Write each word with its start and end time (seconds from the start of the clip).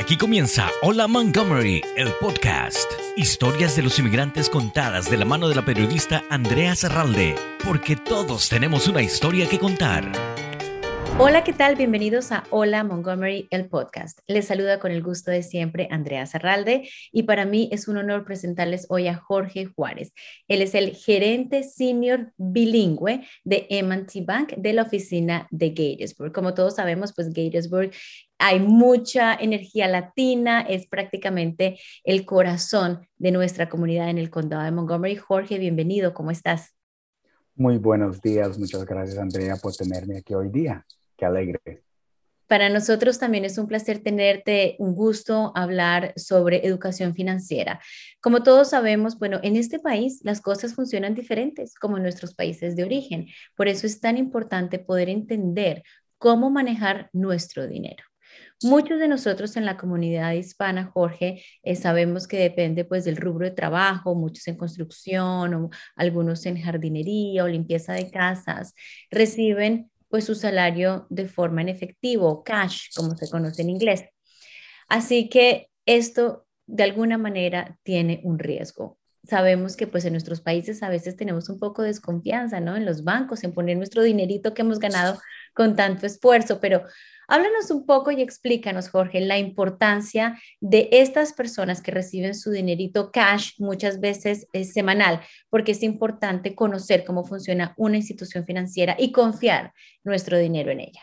Aquí 0.00 0.16
comienza 0.16 0.70
Hola 0.80 1.06
Montgomery, 1.06 1.82
el 1.94 2.08
podcast. 2.14 2.90
Historias 3.16 3.76
de 3.76 3.82
los 3.82 3.98
inmigrantes 3.98 4.48
contadas 4.48 5.10
de 5.10 5.18
la 5.18 5.26
mano 5.26 5.46
de 5.46 5.54
la 5.54 5.62
periodista 5.62 6.24
Andrea 6.30 6.74
Serralde, 6.74 7.34
porque 7.62 7.96
todos 7.96 8.48
tenemos 8.48 8.88
una 8.88 9.02
historia 9.02 9.46
que 9.46 9.58
contar. 9.58 10.10
Hola, 11.22 11.44
¿qué 11.44 11.52
tal? 11.52 11.76
Bienvenidos 11.76 12.32
a 12.32 12.44
Hola 12.48 12.82
Montgomery, 12.82 13.46
el 13.50 13.68
podcast. 13.68 14.20
Les 14.26 14.46
saluda 14.46 14.80
con 14.80 14.90
el 14.90 15.02
gusto 15.02 15.30
de 15.30 15.42
siempre 15.42 15.86
Andrea 15.90 16.26
Zarralde 16.26 16.88
y 17.12 17.24
para 17.24 17.44
mí 17.44 17.68
es 17.72 17.88
un 17.88 17.98
honor 17.98 18.24
presentarles 18.24 18.86
hoy 18.88 19.06
a 19.06 19.16
Jorge 19.16 19.66
Juárez. 19.66 20.14
Él 20.48 20.62
es 20.62 20.74
el 20.74 20.92
gerente 20.92 21.62
senior 21.62 22.32
bilingüe 22.38 23.20
de 23.44 23.66
M&T 23.68 24.22
Bank 24.22 24.54
de 24.56 24.72
la 24.72 24.80
oficina 24.80 25.46
de 25.50 25.68
Gatesburg. 25.68 26.32
Como 26.32 26.54
todos 26.54 26.76
sabemos, 26.76 27.12
pues 27.12 27.28
Gatesburg 27.28 27.90
hay 28.38 28.58
mucha 28.60 29.34
energía 29.34 29.88
latina, 29.88 30.62
es 30.62 30.86
prácticamente 30.86 31.78
el 32.02 32.24
corazón 32.24 33.06
de 33.18 33.30
nuestra 33.30 33.68
comunidad 33.68 34.08
en 34.08 34.16
el 34.16 34.30
condado 34.30 34.62
de 34.62 34.70
Montgomery. 34.70 35.16
Jorge, 35.16 35.58
bienvenido, 35.58 36.14
¿cómo 36.14 36.30
estás? 36.30 36.74
Muy 37.56 37.76
buenos 37.76 38.22
días, 38.22 38.58
muchas 38.58 38.86
gracias 38.86 39.18
Andrea 39.18 39.56
por 39.56 39.74
tenerme 39.76 40.16
aquí 40.16 40.32
hoy 40.32 40.48
día. 40.48 40.86
Alegre. 41.24 41.82
Para 42.50 42.68
nosotros 42.68 43.20
también 43.20 43.44
es 43.44 43.58
un 43.58 43.68
placer 43.68 44.02
tenerte, 44.02 44.74
un 44.80 44.92
gusto 44.96 45.52
hablar 45.54 46.12
sobre 46.16 46.66
educación 46.66 47.14
financiera. 47.14 47.80
Como 48.20 48.42
todos 48.42 48.70
sabemos, 48.70 49.20
bueno, 49.20 49.38
en 49.44 49.54
este 49.54 49.78
país 49.78 50.18
las 50.24 50.40
cosas 50.40 50.74
funcionan 50.74 51.14
diferentes 51.14 51.76
como 51.76 51.96
en 51.96 52.02
nuestros 52.02 52.34
países 52.34 52.74
de 52.74 52.82
origen. 52.82 53.28
Por 53.54 53.68
eso 53.68 53.86
es 53.86 54.00
tan 54.00 54.18
importante 54.18 54.80
poder 54.80 55.08
entender 55.08 55.84
cómo 56.18 56.50
manejar 56.50 57.08
nuestro 57.12 57.68
dinero. 57.68 58.02
Muchos 58.64 58.98
de 58.98 59.06
nosotros 59.06 59.56
en 59.56 59.64
la 59.64 59.76
comunidad 59.76 60.32
hispana, 60.32 60.90
Jorge, 60.92 61.44
eh, 61.62 61.76
sabemos 61.76 62.26
que 62.26 62.38
depende 62.38 62.84
pues 62.84 63.04
del 63.04 63.16
rubro 63.16 63.46
de 63.46 63.54
trabajo, 63.54 64.16
muchos 64.16 64.48
en 64.48 64.56
construcción, 64.56 65.54
o 65.54 65.70
algunos 65.94 66.44
en 66.46 66.60
jardinería 66.60 67.44
o 67.44 67.48
limpieza 67.48 67.92
de 67.92 68.10
casas, 68.10 68.74
reciben 69.10 69.90
pues 70.10 70.24
su 70.24 70.34
salario 70.34 71.06
de 71.08 71.26
forma 71.28 71.62
en 71.62 71.70
efectivo, 71.70 72.42
cash, 72.44 72.88
como 72.94 73.16
se 73.16 73.30
conoce 73.30 73.62
en 73.62 73.70
inglés. 73.70 74.04
Así 74.88 75.28
que 75.28 75.70
esto 75.86 76.46
de 76.66 76.82
alguna 76.82 77.16
manera 77.16 77.78
tiene 77.84 78.20
un 78.24 78.38
riesgo. 78.38 78.98
Sabemos 79.22 79.76
que 79.76 79.86
pues 79.86 80.04
en 80.04 80.12
nuestros 80.12 80.40
países 80.40 80.82
a 80.82 80.88
veces 80.88 81.16
tenemos 81.16 81.48
un 81.48 81.58
poco 81.58 81.82
de 81.82 81.88
desconfianza, 81.88 82.58
¿no? 82.60 82.76
En 82.76 82.84
los 82.84 83.04
bancos, 83.04 83.44
en 83.44 83.52
poner 83.52 83.76
nuestro 83.76 84.02
dinerito 84.02 84.52
que 84.52 84.62
hemos 84.62 84.80
ganado 84.80 85.20
con 85.54 85.76
tanto 85.76 86.06
esfuerzo, 86.06 86.58
pero 86.60 86.84
Háblanos 87.32 87.70
un 87.70 87.86
poco 87.86 88.10
y 88.10 88.22
explícanos, 88.22 88.88
Jorge, 88.88 89.20
la 89.20 89.38
importancia 89.38 90.36
de 90.60 90.88
estas 90.90 91.32
personas 91.32 91.80
que 91.80 91.92
reciben 91.92 92.34
su 92.34 92.50
dinerito 92.50 93.12
cash 93.12 93.52
muchas 93.60 94.00
veces 94.00 94.48
es 94.52 94.72
semanal, 94.72 95.20
porque 95.48 95.70
es 95.70 95.84
importante 95.84 96.56
conocer 96.56 97.04
cómo 97.04 97.24
funciona 97.24 97.72
una 97.76 97.98
institución 97.98 98.44
financiera 98.44 98.96
y 98.98 99.12
confiar 99.12 99.72
nuestro 100.02 100.38
dinero 100.38 100.72
en 100.72 100.80
ella. 100.80 101.02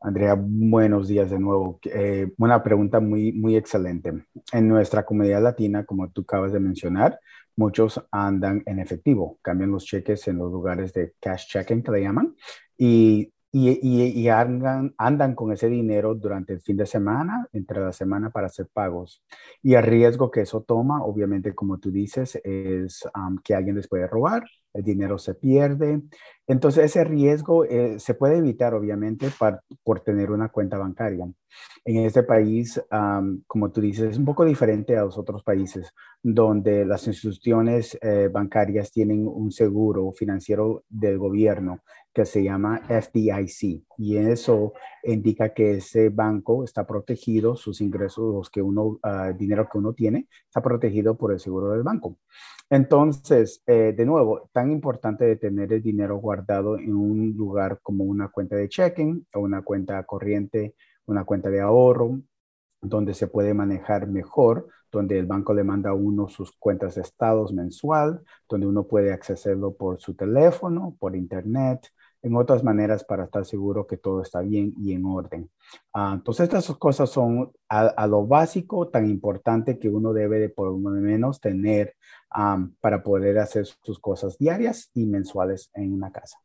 Andrea, 0.00 0.34
buenos 0.34 1.08
días 1.08 1.28
de 1.28 1.38
nuevo. 1.38 1.78
Eh, 1.84 2.32
una 2.38 2.62
pregunta 2.62 2.98
muy, 2.98 3.32
muy 3.32 3.54
excelente. 3.54 4.24
En 4.50 4.66
nuestra 4.66 5.04
comunidad 5.04 5.42
latina, 5.42 5.84
como 5.84 6.08
tú 6.08 6.22
acabas 6.22 6.54
de 6.54 6.60
mencionar, 6.60 7.20
muchos 7.54 8.02
andan 8.10 8.62
en 8.64 8.78
efectivo, 8.78 9.38
cambian 9.42 9.72
los 9.72 9.84
cheques 9.84 10.26
en 10.28 10.38
los 10.38 10.50
lugares 10.50 10.94
de 10.94 11.12
cash 11.20 11.48
checking 11.48 11.82
que 11.82 11.90
le 11.90 12.00
llaman, 12.00 12.34
y 12.78 13.30
y, 13.50 14.28
andan, 14.28 14.94
andan, 14.98 15.34
con 15.34 15.52
ese 15.52 15.68
dinero 15.68 16.14
durante 16.14 16.52
el 16.52 16.60
fin 16.60 16.76
de 16.76 16.86
semana, 16.86 17.48
entre 17.52 17.80
la 17.80 17.92
semana 17.92 18.30
para 18.30 18.48
hacer 18.48 18.68
pagos. 18.72 19.22
Y 19.62 19.74
el 19.74 19.82
riesgo 19.82 20.30
que 20.30 20.42
eso 20.42 20.62
toma, 20.62 21.02
obviamente, 21.02 21.54
como 21.54 21.78
tú 21.78 21.90
dices, 21.90 22.38
es 22.44 23.04
que 23.42 23.54
alguien 23.54 23.76
les 23.76 23.88
puede 23.88 24.06
robar, 24.06 24.44
el 24.74 24.82
dinero 24.82 25.18
se 25.18 25.34
pierde. 25.34 26.02
Entonces, 26.46 26.84
ese 26.84 27.04
riesgo 27.04 27.64
eh, 27.64 27.98
se 27.98 28.14
puede 28.14 28.38
evitar, 28.38 28.74
obviamente, 28.74 29.30
por 29.82 30.00
tener 30.00 30.30
una 30.30 30.50
cuenta 30.50 30.76
bancaria. 30.76 31.26
En 31.84 32.04
este 32.04 32.22
país, 32.22 32.80
como 33.46 33.70
tú 33.70 33.80
dices, 33.80 34.10
es 34.10 34.18
un 34.18 34.24
poco 34.24 34.44
diferente 34.44 34.96
a 34.96 35.04
los 35.04 35.16
otros 35.16 35.42
países, 35.42 35.92
donde 36.22 36.84
las 36.84 37.06
instituciones 37.06 37.98
eh, 38.02 38.28
bancarias 38.30 38.92
tienen 38.92 39.26
un 39.26 39.50
seguro 39.50 40.12
financiero 40.12 40.84
del 40.88 41.18
gobierno 41.18 41.80
que 42.12 42.24
se 42.24 42.42
llama 42.42 42.82
FDIC 42.88 43.84
y 43.98 44.16
eso 44.16 44.72
indica 45.04 45.54
que 45.54 45.76
ese 45.76 46.08
banco 46.08 46.64
está 46.64 46.86
protegido, 46.86 47.56
sus 47.56 47.80
ingresos, 47.80 48.34
los 48.34 48.50
que 48.50 48.62
uno, 48.62 48.98
uh, 49.02 49.36
dinero 49.36 49.68
que 49.70 49.78
uno 49.78 49.92
tiene, 49.92 50.28
está 50.46 50.60
protegido 50.60 51.16
por 51.16 51.32
el 51.32 51.40
seguro 51.40 51.70
del 51.70 51.82
banco. 51.82 52.18
Entonces, 52.70 53.62
eh, 53.66 53.94
de 53.96 54.04
nuevo, 54.04 54.50
tan 54.52 54.70
importante 54.70 55.24
de 55.24 55.36
tener 55.36 55.72
el 55.72 55.82
dinero 55.82 56.16
guardado 56.16 56.78
en 56.78 56.94
un 56.94 57.34
lugar 57.36 57.80
como 57.82 58.04
una 58.04 58.28
cuenta 58.28 58.56
de 58.56 58.68
checking 58.68 59.26
o 59.34 59.40
una 59.40 59.62
cuenta 59.62 60.02
corriente, 60.04 60.74
una 61.06 61.24
cuenta 61.24 61.48
de 61.50 61.60
ahorro, 61.60 62.20
donde 62.80 63.14
se 63.14 63.26
puede 63.26 63.54
manejar 63.54 64.06
mejor, 64.06 64.68
donde 64.92 65.18
el 65.18 65.26
banco 65.26 65.54
le 65.54 65.64
manda 65.64 65.90
a 65.90 65.94
uno 65.94 66.28
sus 66.28 66.52
cuentas 66.52 66.94
de 66.96 67.02
estados 67.02 67.52
mensual, 67.52 68.22
donde 68.48 68.66
uno 68.66 68.84
puede 68.86 69.12
accederlo 69.12 69.74
por 69.74 70.00
su 70.00 70.14
teléfono, 70.14 70.96
por 70.98 71.16
internet, 71.16 71.88
en 72.22 72.36
otras 72.36 72.64
maneras 72.64 73.04
para 73.04 73.24
estar 73.24 73.44
seguro 73.44 73.86
que 73.86 73.96
todo 73.96 74.22
está 74.22 74.40
bien 74.40 74.74
y 74.78 74.92
en 74.92 75.04
orden. 75.04 75.50
Ah, 75.92 76.12
entonces, 76.16 76.44
estas 76.44 76.66
cosas 76.76 77.10
son 77.10 77.52
a, 77.68 78.06
lo 78.06 78.26
básico 78.26 78.88
tan 78.88 79.08
importante 79.08 79.78
que 79.78 79.88
uno 79.88 80.12
debe 80.12 80.38
de 80.38 80.48
por 80.48 80.72
lo 80.72 80.78
menos 80.78 81.40
tener 81.40 81.94
para 82.80 83.02
poder 83.02 83.38
hacer 83.38 83.66
sus 83.82 83.98
cosas 83.98 84.38
diarias 84.38 84.90
y 84.94 85.06
mensuales 85.06 85.70
en 85.74 85.92
una 85.92 86.10
casa. 86.10 86.38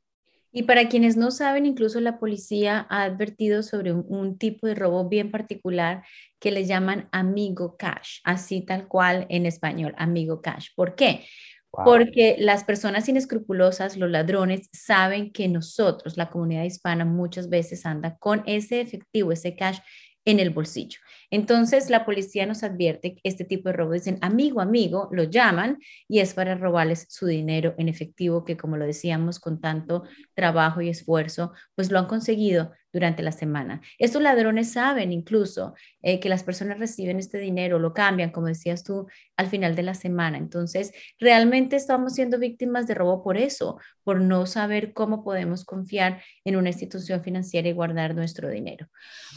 Y 0.56 0.64
para 0.64 0.88
quienes 0.88 1.18
no 1.18 1.32
saben, 1.32 1.66
incluso 1.66 2.00
la 2.00 2.20
policía 2.20 2.86
ha 2.90 3.04
advertido 3.04 3.64
sobre 3.64 3.92
un, 3.92 4.38
tipo 4.38 4.68
de 4.68 4.76
robo 4.76 5.10
bien 5.10 5.32
particular 5.32 6.04
que 6.40 6.52
le 6.52 6.66
llaman 6.66 7.10
amigo 7.12 7.76
cash, 7.76 8.20
así 8.24 8.62
tal 8.62 8.88
cual 8.88 9.26
en 9.30 9.48
español, 9.48 9.96
amigo 9.98 10.44
cash. 10.44 10.68
¿Por 10.76 10.94
qué? 10.94 11.26
Porque 11.74 12.36
las 12.38 12.64
personas 12.64 13.10
inescrupulosas, 13.10 13.98
los 13.98 14.10
ladrones, 14.10 14.70
saben 14.72 15.32
que 15.32 15.48
nosotros, 15.48 16.18
la 16.18 16.30
comunidad 16.30 16.66
hispana, 16.66 17.04
muchas 17.04 17.50
veces 17.50 17.86
anda 17.88 18.16
con 18.20 18.44
ese 18.46 18.80
efectivo, 18.80 19.32
ese 19.32 19.56
cash 19.56 19.80
en 20.26 20.40
el 20.40 20.52
bolsillo. 20.52 21.00
Entonces 21.32 21.90
la 21.90 22.06
policía 22.06 22.46
nos 22.46 22.64
advierte 22.64 23.16
este 23.24 23.44
tipo 23.44 23.70
de 23.70 23.74
robo 23.74 23.94
dicen 23.94 24.20
amigo, 24.22 24.62
amigo, 24.62 25.10
lo 25.12 25.24
llaman 25.24 25.80
y 26.08 26.20
es 26.20 26.34
para 26.34 26.56
robarles 26.56 27.08
su 27.10 27.26
dinero 27.26 27.74
en 27.78 27.90
efectivo 27.90 28.46
que 28.46 28.56
como 28.56 28.78
lo 28.78 28.86
decíamos 28.86 29.40
con 29.40 29.60
tanto 29.60 30.04
trabajo 30.34 30.82
y 30.82 30.90
esfuerzo, 30.90 31.54
pues 31.76 31.92
lo 31.92 32.00
han 32.00 32.06
conseguido 32.06 32.72
durante 32.94 33.24
la 33.24 33.32
semana. 33.32 33.82
Estos 33.98 34.22
ladrones 34.22 34.72
saben 34.72 35.12
incluso 35.12 35.74
eh, 36.04 36.20
que 36.20 36.30
las 36.30 36.44
personas 36.44 36.78
reciben 36.78 37.18
este 37.18 37.40
dinero, 37.40 37.80
lo 37.80 37.94
cambian, 37.94 38.30
como 38.30 38.48
decías 38.48 38.84
tú, 38.84 39.08
al 39.36 39.48
final 39.48 39.76
de 39.76 39.84
la 39.84 39.96
semana. 39.96 40.38
Entonces, 40.38 40.94
realmente 41.20 41.76
estamos 41.76 42.14
siendo 42.14 42.38
víctimas 42.38 42.86
de 42.88 42.94
robo 42.94 43.24
por 43.24 43.36
eso, 43.36 43.80
por 44.04 44.22
no 44.22 44.46
saber 44.46 44.94
cómo 44.94 45.24
podemos 45.24 45.66
confiar 45.66 46.22
en 46.46 46.56
una 46.56 46.70
institución 46.70 47.24
financiera 47.24 47.68
y 47.68 47.74
guardar 47.74 48.14
nuestro 48.16 48.50
dinero. 48.50 48.88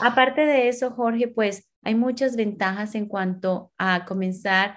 Aparte 0.00 0.42
de 0.42 0.68
eso, 0.68 0.90
Jorge, 0.90 1.28
pues 1.28 1.68
hay 1.82 1.94
muchas 1.94 2.36
ventajas 2.36 2.94
en 2.94 3.06
cuanto 3.06 3.72
a 3.78 4.04
comenzar 4.04 4.76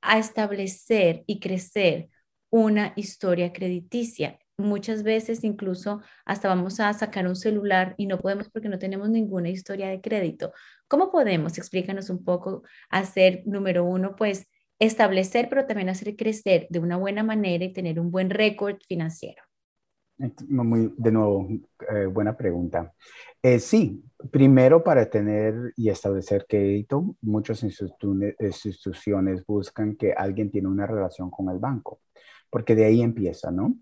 a 0.00 0.18
establecer 0.18 1.24
y 1.26 1.40
crecer 1.40 2.08
una 2.50 2.92
historia 2.94 3.52
crediticia 3.52 4.38
muchas 4.56 5.02
veces 5.02 5.44
incluso 5.44 6.00
hasta 6.24 6.48
vamos 6.48 6.80
a 6.80 6.92
sacar 6.92 7.26
un 7.26 7.36
celular 7.36 7.94
y 7.98 8.06
no 8.06 8.18
podemos 8.18 8.48
porque 8.48 8.68
no 8.68 8.78
tenemos 8.78 9.10
ninguna 9.10 9.48
historia 9.48 9.88
de 9.88 10.00
crédito. 10.00 10.52
¿Cómo 10.88 11.10
podemos, 11.10 11.58
explícanos 11.58 12.10
un 12.10 12.24
poco, 12.24 12.62
hacer, 12.88 13.42
número 13.46 13.84
uno, 13.84 14.14
pues 14.16 14.46
establecer, 14.78 15.48
pero 15.48 15.66
también 15.66 15.88
hacer 15.88 16.16
crecer 16.16 16.66
de 16.70 16.78
una 16.78 16.96
buena 16.96 17.22
manera 17.22 17.64
y 17.64 17.72
tener 17.72 17.98
un 18.00 18.10
buen 18.10 18.30
récord 18.30 18.76
financiero? 18.86 19.42
Muy, 20.48 20.94
de 20.96 21.10
nuevo, 21.10 21.48
eh, 21.92 22.06
buena 22.06 22.36
pregunta. 22.36 22.92
Eh, 23.42 23.58
sí, 23.58 24.04
primero 24.30 24.84
para 24.84 25.10
tener 25.10 25.72
y 25.76 25.88
establecer 25.88 26.46
crédito, 26.48 27.16
muchas 27.20 27.64
instituciones 27.64 29.44
buscan 29.44 29.96
que 29.96 30.12
alguien 30.12 30.50
tiene 30.52 30.68
una 30.68 30.86
relación 30.86 31.30
con 31.30 31.48
el 31.48 31.58
banco, 31.58 32.00
porque 32.48 32.76
de 32.76 32.84
ahí 32.84 33.02
empieza, 33.02 33.50
¿no? 33.50 33.74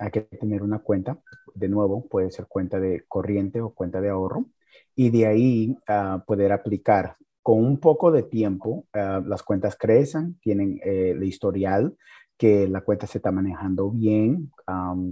Hay 0.00 0.10
que 0.10 0.22
tener 0.22 0.62
una 0.62 0.80
cuenta, 0.80 1.18
de 1.54 1.68
nuevo, 1.68 2.06
puede 2.08 2.30
ser 2.30 2.46
cuenta 2.46 2.80
de 2.80 3.04
corriente 3.06 3.60
o 3.60 3.70
cuenta 3.70 4.00
de 4.00 4.08
ahorro, 4.08 4.46
y 4.96 5.10
de 5.10 5.26
ahí 5.26 5.76
uh, 5.88 6.20
poder 6.26 6.52
aplicar 6.52 7.14
con 7.42 7.64
un 7.64 7.78
poco 7.78 8.10
de 8.10 8.22
tiempo, 8.22 8.86
uh, 8.94 9.26
las 9.26 9.42
cuentas 9.42 9.76
crecen, 9.76 10.38
tienen 10.40 10.80
eh, 10.84 11.10
el 11.10 11.22
historial 11.24 11.96
que 12.40 12.66
la 12.66 12.80
cuenta 12.80 13.06
se 13.06 13.18
está 13.18 13.30
manejando 13.30 13.90
bien, 13.90 14.50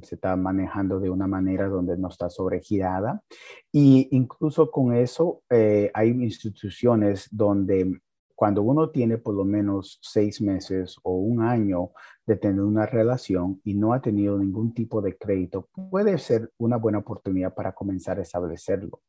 se 0.03 0.15
está 0.15 0.35
manejando 0.35 0.99
de 0.99 1.11
una 1.11 1.27
manera 1.27 1.69
donde 1.69 1.99
no 1.99 2.09
está 2.09 2.31
sobregirada. 2.31 3.23
Y 3.71 4.09
incluso 4.13 4.71
con 4.71 4.95
eso 4.95 5.43
eh, 5.51 5.91
hay 5.93 6.09
instituciones 6.09 7.29
donde 7.31 8.01
cuando 8.35 8.63
uno 8.63 8.89
tiene 8.89 9.19
por 9.19 9.35
lo 9.35 9.45
menos 9.45 9.99
seis 10.01 10.41
meses 10.41 10.97
o 11.03 11.17
un 11.19 11.43
año 11.43 11.91
de 12.29 12.37
tener 12.37 12.61
una 12.61 12.85
relación 12.85 13.59
y 13.65 13.73
no 13.75 13.95
ha 13.95 14.03
tenido 14.03 14.39
ningún 14.39 14.75
tipo 14.75 15.01
de 15.01 15.17
crédito, 15.17 15.71
puede 15.91 16.19
ser 16.19 16.53
una 16.59 16.77
buena 16.77 16.99
oportunidad 16.99 17.55
para 17.55 17.73
comenzar 17.73 18.19
a 18.19 18.23
establecerlo. 18.23 19.01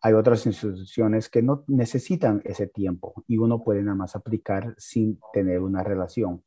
Hay 0.00 0.14
otras 0.14 0.46
instituciones 0.46 1.28
que 1.28 1.42
no 1.42 1.64
necesitan 1.66 2.40
ese 2.42 2.66
tiempo 2.66 3.22
y 3.28 3.36
uno 3.36 3.62
puede 3.62 3.82
nada 3.82 3.96
más 3.96 4.16
aplicar 4.16 4.74
sin 4.78 5.20
tener 5.34 5.60
una 5.60 5.82
relación. 5.82 6.42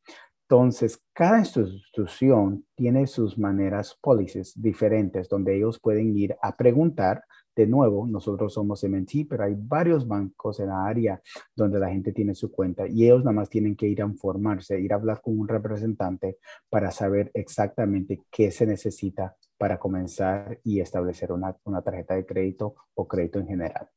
Entonces, 0.50 1.00
cada 1.12 1.38
institución 1.38 2.64
tiene 2.74 3.06
sus 3.06 3.38
maneras, 3.38 3.96
policies 4.00 4.60
diferentes, 4.60 5.28
donde 5.28 5.56
ellos 5.56 5.78
pueden 5.78 6.16
ir 6.16 6.34
a 6.42 6.56
preguntar 6.56 7.22
de 7.58 7.66
nuevo, 7.66 8.06
nosotros 8.06 8.54
somos 8.54 8.84
MNT, 8.84 9.26
pero 9.28 9.42
hay 9.42 9.56
varios 9.58 10.06
bancos 10.06 10.60
en 10.60 10.68
la 10.68 10.86
área 10.86 11.20
donde 11.56 11.80
la 11.80 11.88
gente 11.88 12.12
tiene 12.12 12.32
su 12.32 12.52
cuenta 12.52 12.86
y 12.86 13.04
ellos 13.04 13.24
nada 13.24 13.32
más 13.32 13.50
tienen 13.50 13.74
que 13.74 13.88
ir 13.88 14.00
a 14.00 14.06
informarse, 14.06 14.78
ir 14.78 14.92
a 14.92 14.96
hablar 14.96 15.20
con 15.20 15.36
un 15.36 15.48
representante 15.48 16.38
para 16.70 16.92
saber 16.92 17.32
exactamente 17.34 18.22
qué 18.30 18.52
se 18.52 18.64
necesita 18.64 19.34
para 19.56 19.76
comenzar 19.76 20.60
y 20.62 20.78
establecer 20.78 21.32
una, 21.32 21.56
tarjeta 21.82 22.14
de 22.14 22.24
crédito 22.24 22.76
o 22.94 23.08
crédito 23.08 23.40
en 23.40 23.48
general. 23.48 23.88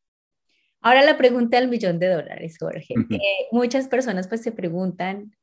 Ahora 0.81 1.03
la 1.03 1.15
pregunta 1.15 1.59
del 1.59 1.69
millón 1.69 1.99
de 1.99 2.07
dólares, 2.07 2.57
Jorge. 2.59 2.95
Eh, 3.11 3.47
muchas 3.51 3.87
personas 3.87 4.27
pues 4.27 4.41
se 4.41 4.51
preguntan, 4.51 5.35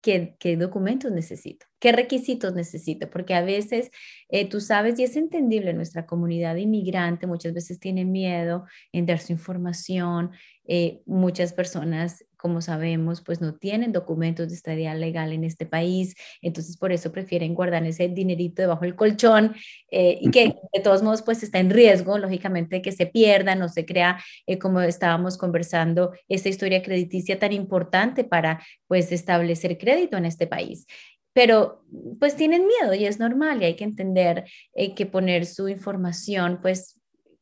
¿Qué, 0.00 0.36
¿qué, 0.38 0.56
documentos 0.56 1.10
necesito? 1.10 1.66
¿Qué 1.80 1.90
requisitos 1.90 2.54
necesito? 2.54 3.10
Porque 3.10 3.34
a 3.34 3.42
veces 3.42 3.90
eh, 4.28 4.48
tú 4.48 4.60
sabes, 4.60 4.98
y 4.98 5.02
es 5.02 5.16
entendible, 5.16 5.74
nuestra 5.74 6.06
comunidad 6.06 6.54
inmigrante 6.56 7.26
muchas 7.26 7.52
veces 7.52 7.80
tiene 7.80 8.04
miedo 8.04 8.64
en 8.92 9.06
dar 9.06 9.18
su 9.18 9.32
información. 9.32 10.30
Eh, 10.66 11.02
muchas 11.06 11.52
personas 11.52 12.24
como 12.38 12.62
sabemos, 12.62 13.20
pues 13.20 13.40
no 13.40 13.54
tienen 13.54 13.92
documentos 13.92 14.48
de 14.48 14.54
estadía 14.54 14.94
legal 14.94 15.32
en 15.32 15.44
este 15.44 15.66
país, 15.66 16.14
entonces 16.40 16.76
por 16.76 16.92
eso 16.92 17.12
prefieren 17.12 17.54
guardar 17.54 17.84
ese 17.84 18.08
dinerito 18.08 18.62
debajo 18.62 18.82
del 18.82 18.94
colchón 18.94 19.54
eh, 19.90 20.18
y 20.20 20.30
que 20.30 20.54
de 20.72 20.80
todos 20.82 21.02
modos 21.02 21.22
pues 21.22 21.42
está 21.42 21.58
en 21.58 21.70
riesgo, 21.70 22.16
lógicamente, 22.16 22.80
que 22.80 22.92
se 22.92 23.06
pierda, 23.06 23.54
no 23.56 23.68
se 23.68 23.84
crea, 23.84 24.22
eh, 24.46 24.58
como 24.58 24.80
estábamos 24.80 25.36
conversando, 25.36 26.12
esta 26.28 26.48
historia 26.48 26.82
crediticia 26.82 27.38
tan 27.38 27.52
importante 27.52 28.24
para 28.24 28.62
pues 28.86 29.12
establecer 29.12 29.76
crédito 29.76 30.16
en 30.16 30.24
este 30.24 30.46
país. 30.46 30.86
Pero 31.32 31.84
pues 32.18 32.36
tienen 32.36 32.66
miedo 32.66 32.94
y 32.94 33.04
es 33.04 33.18
normal 33.18 33.62
y 33.62 33.66
hay 33.66 33.76
que 33.76 33.84
entender 33.84 34.44
eh, 34.74 34.94
que 34.94 35.06
poner 35.06 35.44
su 35.44 35.68
información 35.68 36.60
pues 36.62 36.97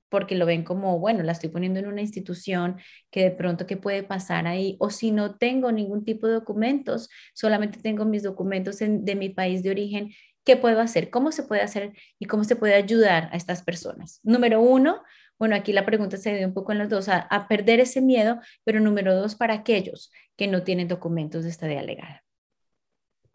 porque 0.08 0.36
lo 0.36 0.46
ven 0.46 0.64
como, 0.64 0.98
bueno, 0.98 1.22
la 1.22 1.32
estoy 1.32 1.50
poniendo 1.50 1.80
en 1.80 1.86
una 1.86 2.00
institución 2.00 2.76
que 3.10 3.22
de 3.22 3.30
pronto 3.30 3.66
qué 3.66 3.76
puede 3.76 4.02
pasar 4.02 4.46
ahí, 4.46 4.76
o 4.78 4.90
si 4.90 5.10
no 5.10 5.36
tengo 5.36 5.72
ningún 5.72 6.04
tipo 6.04 6.26
de 6.26 6.34
documentos, 6.34 7.08
solamente 7.34 7.80
tengo 7.80 8.04
mis 8.04 8.22
documentos 8.22 8.78
de 8.78 9.14
mi 9.14 9.28
país 9.30 9.62
de 9.62 9.70
origen, 9.70 10.12
¿qué 10.44 10.56
puedo 10.56 10.80
hacer? 10.80 11.10
¿Cómo 11.10 11.32
se 11.32 11.42
puede 11.42 11.62
hacer 11.62 11.92
y 12.18 12.26
cómo 12.26 12.44
se 12.44 12.56
puede 12.56 12.74
ayudar 12.74 13.28
a 13.32 13.36
estas 13.36 13.62
personas? 13.62 14.20
Número 14.22 14.60
uno, 14.60 15.02
bueno, 15.38 15.56
aquí 15.56 15.72
la 15.72 15.84
pregunta 15.84 16.16
se 16.16 16.34
dio 16.34 16.46
un 16.46 16.54
poco 16.54 16.72
en 16.72 16.78
los 16.78 16.88
dos, 16.88 17.08
a, 17.08 17.46
perder 17.48 17.80
ese 17.80 18.00
miedo, 18.00 18.40
pero 18.64 18.80
número 18.80 19.14
dos, 19.14 19.34
para 19.34 19.54
aquellos 19.54 20.10
que 20.36 20.46
no 20.46 20.62
tienen 20.62 20.88
documentos 20.88 21.44
de 21.44 21.50
estadía 21.50 21.82
legal. 21.82 22.20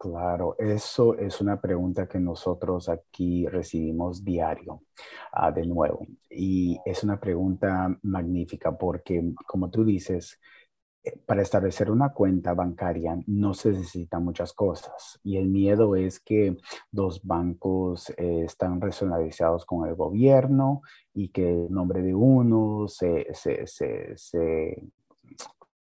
Claro, 0.02 0.56
eso 0.58 1.14
es 1.16 1.40
una 1.40 1.60
pregunta 1.60 2.08
que 2.08 2.18
nosotros 2.18 2.88
aquí 2.88 3.46
recibimos 3.46 4.24
diario, 4.24 4.82
ah, 5.32 5.52
de 5.52 5.64
nuevo. 5.64 6.04
Y 6.28 6.76
es 6.84 7.04
una 7.04 7.20
pregunta 7.20 7.96
magnífica 8.02 8.76
porque, 8.76 9.22
como 9.46 9.70
tú 9.70 9.84
dices, 9.84 10.40
eh, 11.04 11.16
para 11.26 11.42
establecer 11.42 11.90
una 11.90 12.12
cuenta 12.12 12.54
bancaria 12.54 13.16
no 13.28 13.54
se 13.54 13.70
necesitan 13.70 14.24
muchas 14.24 14.52
cosas. 14.52 15.20
Y 15.22 15.36
el 15.36 15.48
miedo 15.48 15.94
es 15.96 16.18
que 16.20 16.56
los 16.92 17.22
bancos 17.24 18.10
eh, 18.16 18.42
están 18.44 18.80
regionalizados 18.80 19.64
con 19.66 19.88
el 19.88 19.94
gobierno 19.94 20.82
y 21.14 21.28
que 21.30 21.48
el 21.66 21.72
nombre 21.72 22.02
de 22.02 22.14
uno 22.14 22.88
se, 22.88 23.28
se, 23.34 23.66
se, 23.68 24.16
se 24.16 24.82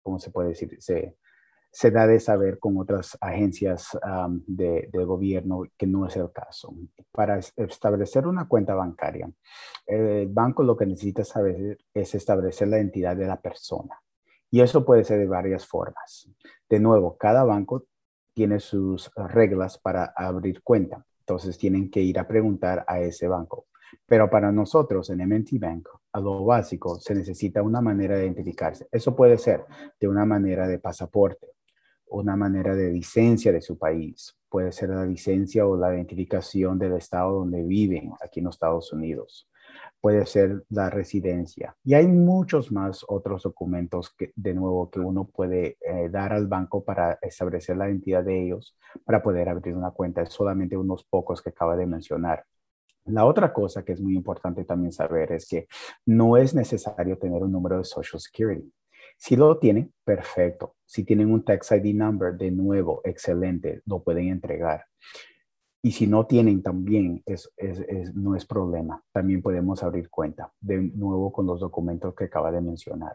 ¿cómo 0.04 0.20
se 0.20 0.32
puede 0.32 0.50
decir? 0.50 0.78
Se, 0.80 1.16
se 1.74 1.90
da 1.90 2.06
de 2.06 2.20
saber 2.20 2.60
con 2.60 2.78
otras 2.78 3.18
agencias 3.20 3.98
de, 4.46 4.88
gobierno 4.94 5.64
que 5.76 5.88
no 5.88 6.06
es 6.06 6.16
el 6.16 6.32
caso. 6.32 6.76
Para 7.12 7.40
establecer 7.40 8.28
una 8.28 8.48
cuenta 8.48 8.76
bancaria, 8.76 9.32
el 9.88 10.28
banco 10.28 10.62
lo 10.62 10.78
que 10.78 10.86
necesita 10.86 11.24
saber 11.24 11.80
es 11.92 12.14
establecer 12.14 12.68
la 12.68 12.78
identidad 12.78 13.18
de 13.18 13.26
la 13.26 13.42
persona. 13.42 14.00
Y 14.52 14.62
eso 14.62 14.86
puede 14.86 15.04
ser 15.04 15.18
de 15.18 15.26
varias 15.26 15.66
formas. 15.66 16.30
De 16.70 16.80
nuevo, 16.80 17.18
cada 17.18 17.44
banco 17.44 17.86
tiene 18.36 18.60
sus 18.60 19.12
reglas 19.16 19.80
para 19.80 20.14
abrir 20.16 20.62
cuenta. 20.62 21.04
Entonces 21.22 21.58
tienen 21.58 21.90
que 21.90 22.02
ir 22.02 22.20
a 22.20 22.28
preguntar 22.28 22.86
a 22.88 23.00
ese 23.00 23.28
banco. 23.28 23.66
Pero 24.06 24.30
para 24.30 24.52
nosotros 24.52 25.10
en 25.10 25.28
MNT 25.28 25.60
Bank, 25.60 25.90
a 26.12 26.20
lo 26.20 26.46
básico, 26.46 27.00
se 27.00 27.16
necesita 27.16 27.64
una 27.64 27.82
manera 27.82 28.16
de 28.16 28.26
identificarse. 28.26 28.88
Eso 28.92 29.16
puede 29.16 29.40
ser 29.40 29.66
de 30.00 30.08
una 30.08 30.26
manera 30.26 30.68
de 30.68 30.78
pasaporte, 30.78 31.48
una 32.08 32.36
manera 32.36 32.76
de 32.76 32.92
licencia 32.92 33.52
de 33.52 33.62
su 33.62 33.78
país. 33.78 34.38
Puede 34.50 34.72
ser 34.72 34.90
la 34.90 35.06
licencia 35.06 35.66
o 35.66 35.76
la 35.76 35.94
identificación 35.94 36.78
del 36.78 36.94
estado 36.94 37.40
donde 37.40 37.64
viven 37.64 38.12
aquí 38.22 38.40
en 38.40 38.46
los 38.46 38.56
Estados 38.56 38.94
Unidos. 38.94 39.50
Puede 40.00 40.26
ser 40.26 40.64
la 40.70 40.90
residencia. 40.90 41.76
Y 41.84 41.94
hay 41.96 42.08
muchos 42.08 42.72
más 42.72 43.04
otros 43.08 43.44
documentos 43.44 44.14
que, 44.16 44.32
de 44.36 44.54
nuevo, 44.54 44.90
que 44.90 45.00
uno 45.00 45.26
puede 45.26 45.78
eh, 45.82 46.10
dar 46.10 46.34
al 46.34 46.48
banco 46.48 46.84
para 46.84 47.18
establecer 47.22 47.78
la 47.78 47.90
identidad 47.90 48.24
de 48.24 48.44
ellos 48.44 48.78
para 49.06 49.24
poder 49.24 49.50
abrir 49.50 49.76
una 49.76 49.92
cuenta. 49.92 50.22
Es 50.22 50.34
solamente 50.34 50.78
unos 50.78 51.04
pocos 51.06 51.42
que 51.42 51.50
acaba 51.50 51.76
de 51.76 51.88
mencionar. 51.88 52.44
La 53.06 53.26
otra 53.26 53.52
cosa 53.52 53.84
que 53.84 53.94
es 53.94 54.02
muy 54.02 54.16
importante 54.16 54.64
también 54.64 54.92
saber 54.92 55.32
es 55.34 55.48
que 55.48 55.68
no 56.06 56.38
es 56.38 56.54
necesario 56.54 57.18
tener 57.18 57.42
un 57.44 57.52
número 57.52 57.78
de 57.78 57.84
Social 57.84 58.20
Security. 58.20 58.72
Si 59.18 59.36
lo 59.36 59.58
tienen, 59.58 59.94
perfecto. 60.04 60.76
Si 60.86 61.04
tienen 61.04 61.32
un 61.32 61.44
tax 61.44 61.72
ID 61.72 61.96
number, 61.96 62.36
de 62.36 62.52
nuevo, 62.52 63.02
excelente, 63.04 63.82
lo 63.86 64.04
pueden 64.04 64.30
entregar. 64.30 64.86
Y 65.86 65.92
si 65.92 66.08
no 66.08 66.26
tienen 66.26 66.64
también, 66.64 67.22
es, 67.26 67.52
no 68.14 68.38
es 68.38 68.46
problema. 68.46 69.04
También 69.12 69.42
podemos 69.42 69.84
abrir 69.84 70.10
cuenta, 70.10 70.50
de 70.62 70.78
nuevo 70.82 71.34
con 71.34 71.46
los 71.46 71.60
documentos 71.60 72.16
que 72.16 72.24
acaba 72.24 72.54
de 72.54 72.62
mencionar. 72.62 73.14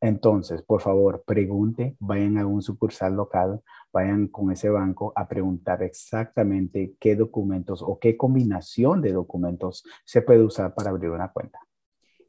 Entonces, 0.00 0.62
por 0.62 0.80
favor, 0.80 1.24
pregunte, 1.26 1.96
vayan 1.98 2.38
a 2.38 2.46
un 2.46 2.62
sucursal 2.62 3.14
local, 3.14 3.62
vayan 3.92 4.28
con 4.28 4.52
ese 4.52 4.68
banco 4.68 5.12
a 5.16 5.26
preguntar 5.26 5.82
exactamente 5.82 6.94
qué 7.00 7.16
documentos 7.16 7.82
o 7.82 7.98
qué 7.98 8.16
combinación 8.16 9.02
de 9.02 9.12
documentos 9.12 9.84
se 10.04 10.22
puede 10.22 10.44
usar 10.44 10.72
para 10.72 10.90
abrir 10.90 11.10
una 11.10 11.32
cuenta. 11.32 11.58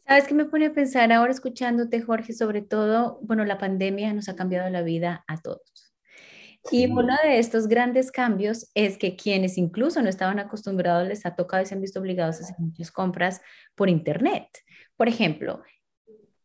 ¿Sabes 0.08 0.28
qué 0.28 0.36
me 0.36 0.46
pone 0.46 0.68
a 0.68 0.74
pensar 0.74 1.12
ahora 1.12 1.32
escuchándote, 1.32 2.02
Jorge? 2.02 2.34
Sobre 2.34 2.62
todo, 2.62 3.20
bueno, 3.24 3.44
la 3.44 3.58
pandemia 3.58 4.14
nos 4.14 4.30
ha 4.30 4.36
cambiado 4.36 4.70
la 4.70 4.84
vida 4.84 5.24
a 5.28 5.38
todos. 5.38 5.94
Y 6.72 6.86
uno 6.86 7.16
de 7.24 7.40
estos 7.40 7.68
grandes 7.68 8.12
cambios 8.12 8.70
es 8.76 8.98
que 8.98 9.16
quienes 9.16 9.58
incluso 9.58 10.02
no 10.02 10.10
estaban 10.10 10.40
acostumbrados 10.40 11.08
les 11.08 11.26
ha 11.26 11.36
tocado 11.36 11.64
y 11.64 11.66
se 11.66 11.76
han 11.76 11.82
visto 11.82 12.00
obligados 12.00 12.38
a 12.38 12.44
hacer 12.44 12.56
muchas 12.60 12.92
compras 12.92 13.42
por 13.74 13.90
Internet. 13.90 14.48
Por 14.96 15.08
ejemplo, 15.08 15.64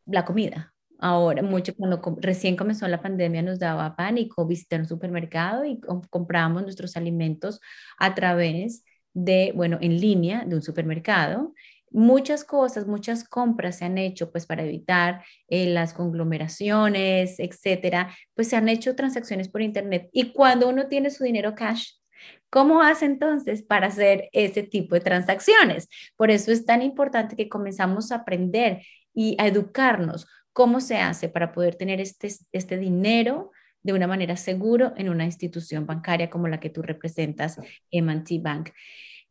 la 0.05 0.25
comida. 0.25 0.73
Ahora, 0.99 1.41
mucho 1.43 1.73
cuando 1.75 2.01
recién 2.19 2.55
comenzó 2.55 2.87
la 2.87 3.01
pandemia 3.01 3.41
nos 3.41 3.57
daba 3.57 3.95
pánico 3.95 4.45
visitar 4.45 4.79
un 4.79 4.87
supermercado 4.87 5.65
y 5.65 5.79
comprábamos 6.09 6.63
nuestros 6.63 6.95
alimentos 6.95 7.59
a 7.97 8.13
través 8.13 8.83
de, 9.13 9.51
bueno, 9.55 9.77
en 9.81 9.99
línea 9.99 10.45
de 10.45 10.55
un 10.55 10.61
supermercado 10.61 11.53
muchas 11.91 12.43
cosas, 12.43 12.87
muchas 12.87 13.23
compras 13.23 13.77
se 13.77 13.85
han 13.85 13.97
hecho 13.97 14.31
pues 14.31 14.45
para 14.45 14.63
evitar 14.63 15.23
eh, 15.47 15.67
las 15.67 15.93
conglomeraciones, 15.93 17.39
etcétera, 17.39 18.15
pues 18.33 18.47
se 18.47 18.55
han 18.55 18.69
hecho 18.69 18.95
transacciones 18.95 19.49
por 19.49 19.61
internet. 19.61 20.09
Y 20.11 20.31
cuando 20.31 20.69
uno 20.69 20.87
tiene 20.87 21.11
su 21.11 21.23
dinero 21.23 21.53
cash, 21.55 21.91
¿cómo 22.49 22.81
hace 22.81 23.05
entonces 23.05 23.63
para 23.63 23.87
hacer 23.87 24.29
ese 24.31 24.63
tipo 24.63 24.95
de 24.95 25.01
transacciones? 25.01 25.89
Por 26.15 26.31
eso 26.31 26.51
es 26.51 26.65
tan 26.65 26.81
importante 26.81 27.35
que 27.35 27.49
comenzamos 27.49 28.11
a 28.11 28.17
aprender 28.17 28.83
y 29.13 29.35
a 29.39 29.47
educarnos 29.47 30.27
cómo 30.53 30.81
se 30.81 30.97
hace 30.97 31.29
para 31.29 31.51
poder 31.51 31.75
tener 31.75 31.99
este, 31.99 32.29
este 32.51 32.77
dinero 32.77 33.51
de 33.83 33.93
una 33.93 34.07
manera 34.07 34.37
seguro 34.37 34.93
en 34.97 35.09
una 35.09 35.25
institución 35.25 35.85
bancaria 35.85 36.29
como 36.29 36.47
la 36.47 36.59
que 36.59 36.69
tú 36.69 36.81
representas, 36.81 37.59
M&T 37.89 38.39
Bank. 38.39 38.69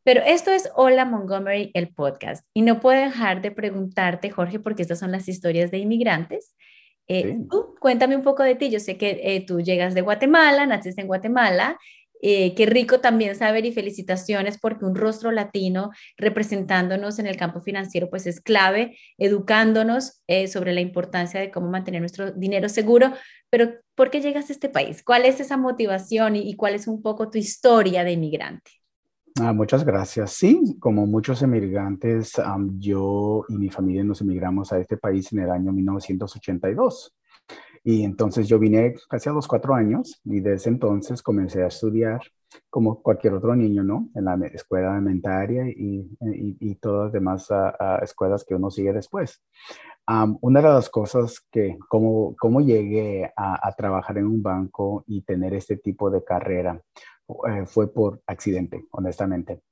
Pero 0.05 0.23
esto 0.23 0.51
es 0.51 0.71
Hola 0.75 1.05
Montgomery, 1.05 1.71
el 1.75 1.89
podcast. 1.95 2.47
Y 2.55 2.63
no 2.63 2.81
puedo 2.81 3.01
dejar 3.01 3.43
de 3.43 3.51
preguntarte, 3.51 4.31
Jorge, 4.31 4.59
porque 4.61 4.83
estas 4.83 4.99
son 4.99 5.13
las 5.13 5.29
historias 5.29 5.71
de 5.71 5.79
inmigrantes. 5.79 6.55
Eh, 7.09 7.39
cuéntame 7.81 8.17
un 8.17 8.23
poco 8.23 8.43
de 8.43 8.55
ti. 8.55 8.71
Yo 8.71 8.81
sé 8.81 8.97
que 8.97 9.21
eh, 9.23 9.45
tú 9.47 9.61
llegas 9.61 9.95
de 9.95 10.01
Guatemala, 10.03 10.67
naciste 10.67 11.01
en 11.01 11.07
Guatemala 11.09 11.79
Eh, 12.23 12.55
qué 12.55 12.67
rico 12.67 13.01
también 13.01 13.35
saber 13.35 13.65
y 13.65 13.73
felicitaciones 13.73 14.59
porque 14.59 14.85
un 14.85 14.95
rostro 14.95 15.31
latino 15.33 15.91
representándonos 16.19 17.19
en 17.19 17.27
el 17.27 17.37
campo 17.37 17.63
financiero 17.63 18.11
pues 18.11 18.27
es 18.27 18.41
clave, 18.43 18.99
educándonos 19.19 20.23
eh, 20.27 20.47
sobre 20.49 20.75
la 20.75 20.81
importancia 20.83 21.41
de 21.41 21.51
cómo 21.51 21.71
mantener 21.71 22.01
nuestro 22.03 22.33
dinero 22.33 22.69
seguro. 22.69 23.13
Pero 23.49 23.73
¿por 23.95 24.11
qué 24.11 24.21
llegas 24.21 24.51
a 24.51 24.53
este 24.53 24.69
país? 24.69 25.03
¿Cuál 25.03 25.25
es 25.25 25.41
esa 25.41 25.57
motivación 25.57 26.37
y, 26.37 26.57
cuál 26.57 26.75
es 26.75 26.87
un 26.87 27.03
poco 27.03 27.31
tu 27.31 27.39
historia 27.39 28.05
de 28.05 28.13
inmigrante? 28.13 28.71
Ah, 29.39 29.53
muchas 29.53 29.85
gracias. 29.85 30.33
Sí, 30.33 30.77
como 30.81 31.07
muchos 31.07 31.43
emigrantes, 31.43 32.33
yo 32.79 33.45
y 33.49 33.59
mi 33.59 33.71
familia 33.71 34.03
nos 34.03 34.21
emigramos 34.21 34.73
a 34.73 34.79
este 34.79 34.97
país 34.97 35.33
en 35.33 35.41
el 35.41 35.51
año 35.51 35.73
1982. 35.73 37.15
Y 37.85 38.05
entonces 38.05 38.49
yo 38.49 38.59
vine 38.59 38.95
casi 39.09 39.29
a 39.29 39.33
los 39.33 39.47
cuatro 39.47 39.75
años 39.75 40.21
y 40.25 40.41
desde 40.41 40.71
entonces 40.71 41.23
comencé 41.23 41.63
a 41.63 41.69
estudiar 41.69 42.21
como 42.69 43.01
cualquier 43.01 43.35
otro 43.35 43.55
niño, 43.55 43.83
¿no? 43.83 44.09
En 44.15 44.25
la 44.25 44.35
escuela 44.53 44.93
elementaria 44.93 45.69
y, 45.69 46.11
y, 46.21 46.75
todas 46.77 47.05
las 47.05 47.13
demás 47.13 47.49
escuelas 48.03 48.45
que 48.45 48.55
uno 48.55 48.71
sigue 48.71 48.93
después. 48.93 49.41
una 50.41 50.61
de 50.61 50.69
las 50.69 50.91
cosas 50.91 51.41
que, 51.51 51.79
cómo 51.89 52.61
llegué 52.61 53.33
a, 53.37 53.73
trabajar 53.77 54.19
en 54.19 54.27
un 54.27 54.43
banco 54.43 55.05
y 55.07 55.23
tener 55.23 55.55
este 55.55 55.77
tipo 55.77 56.11
de 56.11 56.25
carrera, 56.25 56.83
eh, 57.49 57.67
fue 57.67 57.93
por 57.93 58.21
accidente, 58.27 58.87
honestamente. 58.93 59.63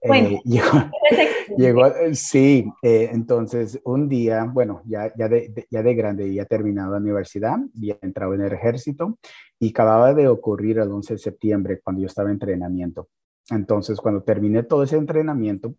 Eh, 0.00 0.40
llegó, 1.56 1.86
eh, 1.86 2.14
sí, 2.14 2.70
entonces 2.82 3.80
un 3.84 4.08
día, 4.08 4.44
bueno, 4.44 4.82
ya, 4.86 5.12
ya, 5.16 5.28
de, 5.28 5.66
ya 5.70 5.82
de 5.82 5.94
grande, 5.94 6.32
ya 6.32 6.44
terminado 6.44 6.92
la 6.92 6.98
universidad, 6.98 7.58
había 7.76 7.98
entrado 8.02 8.34
en 8.34 8.42
el 8.42 8.52
ejército 8.52 9.18
y 9.58 9.70
acababa 9.70 10.14
de 10.14 10.28
ocurrir 10.28 10.78
el 10.78 10.90
11 10.90 11.14
de 11.14 11.18
septiembre 11.18 11.80
cuando 11.82 12.02
yo 12.02 12.06
estaba 12.06 12.28
en 12.28 12.34
entrenamiento. 12.34 13.08
Entonces, 13.50 13.98
cuando 14.00 14.22
terminé 14.22 14.62
todo 14.62 14.84
ese 14.84 14.96
entrenamiento, 14.96 15.74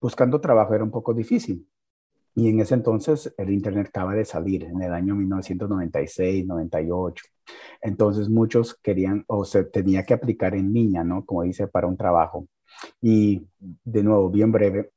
buscando 0.00 0.40
trabajo 0.40 0.74
era 0.74 0.84
un 0.84 0.90
poco 0.90 1.14
difícil. 1.14 1.66
Y 2.34 2.48
en 2.48 2.60
ese 2.60 2.74
entonces 2.74 3.32
el 3.36 3.50
Internet 3.50 3.88
acaba 3.88 4.14
de 4.14 4.24
salir, 4.24 4.64
en 4.64 4.80
el 4.82 4.92
año 4.92 5.14
1996, 5.14 6.46
98. 6.46 7.24
Entonces 7.80 8.28
muchos 8.28 8.74
querían 8.82 9.24
o 9.26 9.44
se 9.44 9.64
tenía 9.64 10.04
que 10.04 10.14
aplicar 10.14 10.54
en 10.54 10.72
línea, 10.72 11.04
¿no? 11.04 11.24
Como 11.24 11.42
dice, 11.42 11.68
para 11.68 11.86
un 11.86 11.96
trabajo. 11.96 12.46
Y 13.00 13.46
de 13.58 14.02
nuevo, 14.02 14.30
bien 14.30 14.52
breve, 14.52 14.92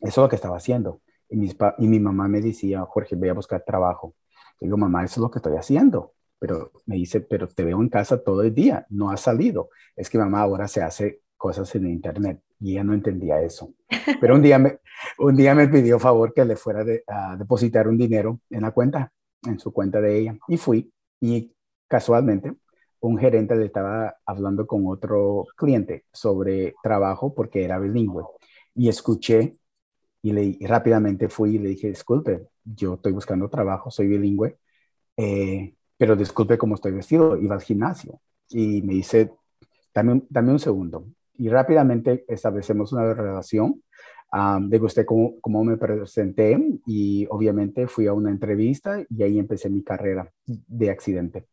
eso 0.00 0.20
es 0.20 0.24
lo 0.24 0.28
que 0.28 0.36
estaba 0.36 0.56
haciendo. 0.56 1.00
Y, 1.28 1.50
y 1.78 1.88
mi 1.88 2.00
mamá 2.00 2.28
me 2.28 2.40
decía, 2.40 2.82
Jorge, 2.82 3.16
voy 3.16 3.28
a 3.28 3.34
buscar 3.34 3.62
trabajo. 3.64 4.14
digo, 4.60 4.76
mamá, 4.76 5.04
eso 5.04 5.20
es 5.20 5.22
lo 5.22 5.30
que 5.30 5.38
estoy 5.38 5.56
haciendo. 5.56 6.14
Pero 6.38 6.72
me 6.86 6.96
dice, 6.96 7.20
pero 7.20 7.48
te 7.48 7.64
veo 7.64 7.80
en 7.80 7.88
casa 7.88 8.22
todo 8.22 8.42
el 8.42 8.54
día, 8.54 8.86
no 8.90 9.10
has 9.10 9.20
salido. 9.22 9.70
Es 9.96 10.10
que 10.10 10.18
mamá 10.18 10.42
ahora 10.42 10.68
se 10.68 10.82
hace 10.82 11.20
cosas 11.36 11.74
en 11.74 11.88
internet 11.88 12.40
y 12.64 12.72
ella 12.72 12.84
no 12.84 12.94
entendía 12.94 13.42
eso. 13.42 13.74
Pero 14.18 14.36
un 14.36 14.42
día 14.42 14.58
me, 14.58 14.78
un 15.18 15.36
día 15.36 15.54
me 15.54 15.68
pidió 15.68 15.98
favor 15.98 16.32
que 16.32 16.46
le 16.46 16.56
fuera 16.56 16.82
a 17.06 17.36
depositar 17.36 17.86
un 17.86 17.98
dinero 17.98 18.40
en 18.48 18.62
la 18.62 18.70
cuenta, 18.70 19.12
en 19.46 19.58
su 19.58 19.70
cuenta 19.70 20.00
de 20.00 20.18
ella. 20.18 20.38
Y 20.48 20.56
fui 20.56 20.90
y 21.20 21.52
casualmente 21.86 22.54
un 23.00 23.18
gerente 23.18 23.54
le 23.54 23.66
estaba 23.66 24.16
hablando 24.24 24.66
con 24.66 24.86
otro 24.86 25.44
cliente 25.56 26.06
sobre 26.10 26.74
trabajo 26.82 27.34
porque 27.34 27.64
era 27.64 27.78
bilingüe. 27.78 28.24
Y 28.74 28.88
escuché 28.88 29.58
y, 30.22 30.32
le, 30.32 30.56
rápidamente 30.62 31.28
fui 31.28 31.56
y 31.56 31.58
le 31.58 31.68
dije, 31.68 31.88
disculpe, 31.88 32.48
yo 32.64 32.94
estoy 32.94 33.12
buscando 33.12 33.50
trabajo, 33.50 33.90
soy 33.90 34.06
bilingüe, 34.08 34.56
eh, 35.18 35.74
pero 35.98 36.16
disculpe 36.16 36.56
cómo 36.56 36.76
estoy 36.76 36.92
vestido, 36.92 37.36
iba 37.36 37.54
al 37.54 37.62
gimnasio. 37.62 38.22
Y 38.48 38.80
me 38.80 38.94
dice, 38.94 39.32
dame, 39.94 40.22
dame 40.30 40.52
un 40.52 40.58
segundo 40.58 41.04
y 41.38 41.48
rápidamente 41.48 42.24
establecemos 42.28 42.92
una 42.92 43.12
relación. 43.14 43.82
Um, 44.32 44.68
le 44.68 44.78
gusté 44.78 45.06
cómo, 45.06 45.40
cómo, 45.40 45.62
me 45.64 45.76
presenté 45.76 46.58
y 46.86 47.24
obviamente 47.30 47.86
fui 47.86 48.08
a 48.08 48.12
una 48.12 48.30
entrevista 48.30 49.00
y 49.08 49.22
ahí 49.22 49.38
empecé 49.38 49.70
mi 49.70 49.84
carrera 49.84 50.28
de 50.44 50.90
accidente. 50.90 51.46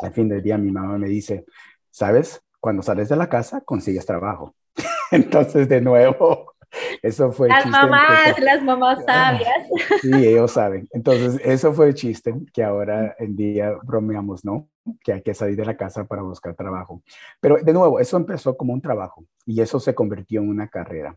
Al 0.00 0.12
fin 0.12 0.28
del 0.28 0.42
día 0.42 0.58
mi 0.58 0.72
mamá 0.72 0.98
me 0.98 1.08
dice, 1.08 1.44
sabes, 1.90 2.42
cuando 2.60 2.82
sales 2.82 3.08
de 3.08 3.16
la 3.16 3.28
casa 3.28 3.60
consigues 3.60 4.04
trabajo. 4.04 4.54
Entonces 5.12 5.68
de 5.68 5.80
nuevo 5.80 6.54
eso 7.02 7.32
fue 7.32 7.48
las 7.48 7.66
mamás, 7.66 8.38
las 8.40 8.62
mamás 8.62 9.04
sabias. 9.04 9.68
Sí, 10.02 10.10
ellos 10.14 10.52
saben. 10.52 10.88
Entonces, 10.92 11.40
eso 11.44 11.72
fue 11.72 11.88
el 11.88 11.94
chiste 11.94 12.34
que 12.52 12.62
ahora 12.62 13.14
en 13.18 13.36
día 13.36 13.76
bromeamos, 13.82 14.44
¿no? 14.44 14.68
Que 15.02 15.14
hay 15.14 15.22
que 15.22 15.34
salir 15.34 15.56
de 15.56 15.64
la 15.64 15.76
casa 15.76 16.04
para 16.04 16.22
buscar 16.22 16.54
trabajo. 16.54 17.02
Pero 17.40 17.56
de 17.56 17.72
nuevo, 17.72 18.00
eso 18.00 18.16
empezó 18.16 18.56
como 18.56 18.72
un 18.72 18.80
trabajo 18.80 19.24
y 19.44 19.60
eso 19.60 19.80
se 19.80 19.94
convirtió 19.94 20.40
en 20.40 20.48
una 20.48 20.68
carrera. 20.68 21.16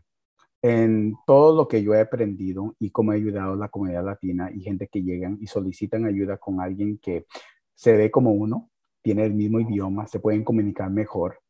En 0.60 1.16
todo 1.26 1.56
lo 1.56 1.66
que 1.66 1.82
yo 1.82 1.92
he 1.94 2.00
aprendido 2.00 2.76
y 2.78 2.90
cómo 2.90 3.12
he 3.12 3.16
ayudado 3.16 3.54
a 3.54 3.56
la 3.56 3.68
comunidad 3.68 4.04
latina 4.04 4.50
y 4.54 4.60
gente 4.60 4.86
que 4.86 5.02
llegan 5.02 5.38
y 5.40 5.48
solicitan 5.48 6.06
ayuda 6.06 6.36
con 6.36 6.60
alguien 6.60 6.98
que 6.98 7.26
se 7.74 7.96
ve 7.96 8.12
como 8.12 8.30
uno, 8.30 8.70
tiene 9.02 9.24
el 9.24 9.34
mismo 9.34 9.58
idioma, 9.58 10.06
se 10.06 10.20
pueden 10.20 10.44
comunicar 10.44 10.88
mejor, 10.88 11.41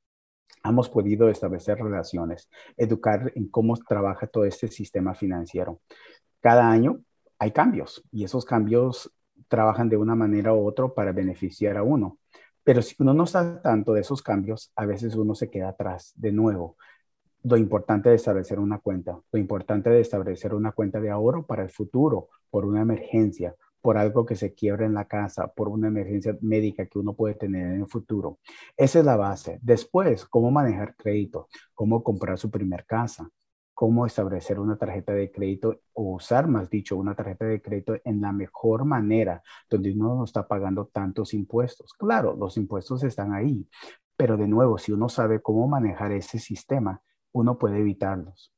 hemos 0.65 0.89
podido 0.89 1.29
establecer 1.29 1.79
relaciones, 1.79 2.49
educar 2.77 3.33
en 3.35 3.49
cómo 3.49 3.77
trabaja 3.77 4.27
todo 4.27 4.45
este 4.45 4.69
sistema 4.69 5.15
financiero. 5.15 5.81
Cada 6.41 6.71
año 6.71 7.01
hay 7.39 7.51
cambios 7.51 8.03
y 8.13 8.25
esos 8.25 8.45
cambios 8.45 9.13
trabajan 9.49 9.89
de 9.89 9.97
una 9.97 10.15
manera 10.15 10.55
u 10.55 10.67
otra 10.67 10.89
para 10.89 11.13
beneficiar 11.13 11.77
a 11.77 11.83
uno. 11.83 12.19
Pero 12.65 12.81
si 12.81 12.95
uno 13.01 13.13
no 13.13 13.27
sabe 13.27 13.61
tanto 13.61 13.93
de 13.93 14.01
esos 14.01 14.23
cambios, 14.23 14.71
a 14.77 14.87
veces 14.87 15.17
uno 15.17 15.35
se 15.35 15.51
queda 15.51 15.71
atrás 15.71 16.13
de 16.17 16.33
nuevo. 16.33 16.77
Lo 17.43 17.57
importante 17.57 18.09
de 18.09 18.15
establecer 18.15 18.61
una 18.61 18.79
cuenta, 18.79 19.19
lo 19.33 19.39
importante 19.39 19.91
de 19.91 20.01
establecer 20.01 20.55
una 20.55 20.71
cuenta 20.71 21.01
de 21.01 21.11
ahorro 21.11 21.45
para 21.45 21.65
el 21.65 21.71
futuro, 21.71 22.29
por 22.51 22.65
una 22.65 22.83
emergencia, 22.83 23.57
por 23.83 23.99
algo 23.99 24.25
que 24.25 24.37
se 24.37 24.55
quiebra 24.55 24.87
en 24.87 24.95
la 24.95 25.07
casa, 25.07 25.49
por 25.49 25.69
una 25.69 25.89
emergencia 25.89 26.39
médica 26.41 26.87
que 26.87 26.99
uno 26.99 27.15
puede 27.15 27.35
tener 27.35 27.67
en 27.67 27.81
el 27.81 27.87
futuro. 27.89 28.39
Esa 28.77 29.01
es 29.01 29.05
la 29.05 29.17
base. 29.17 29.59
Después, 29.61 30.25
cómo 30.27 30.51
manejar 30.51 30.95
crédito, 30.97 31.49
cómo 31.75 32.03
comprar 32.03 32.39
su 32.39 32.51
primer 32.51 32.87
casa, 32.87 33.29
cómo 33.75 34.07
establecer 34.07 34.61
una 34.61 34.77
tarjeta 34.77 35.13
de 35.13 35.33
crédito 35.33 35.81
o 35.93 36.15
usar, 36.15 36.47
más 36.47 36.71
dicho, 36.71 36.97
una 36.97 37.17
tarjeta 37.17 37.45
de 37.45 37.61
crédito 37.61 37.97
en 38.05 38.21
la 38.21 38.33
mejor 38.33 38.85
manera, 38.85 39.43
donde 39.69 39.93
uno 39.93 40.15
no 40.15 40.25
está 40.25 40.47
pagando 40.47 40.87
tantos 40.87 41.35
impuestos. 41.35 41.93
Claro, 41.95 42.37
los 42.37 42.57
impuestos 42.57 43.03
están 43.03 43.33
ahí, 43.35 43.69
pero 44.17 44.37
de 44.37 44.47
nuevo, 44.47 44.79
si 44.79 44.93
uno 44.93 45.09
sabe 45.09 45.43
cómo 45.43 45.67
manejar 45.67 46.13
ese 46.13 46.39
sistema, 46.39 47.03
uno 47.33 47.59
puede 47.59 47.79
evitarlos. 47.79 48.53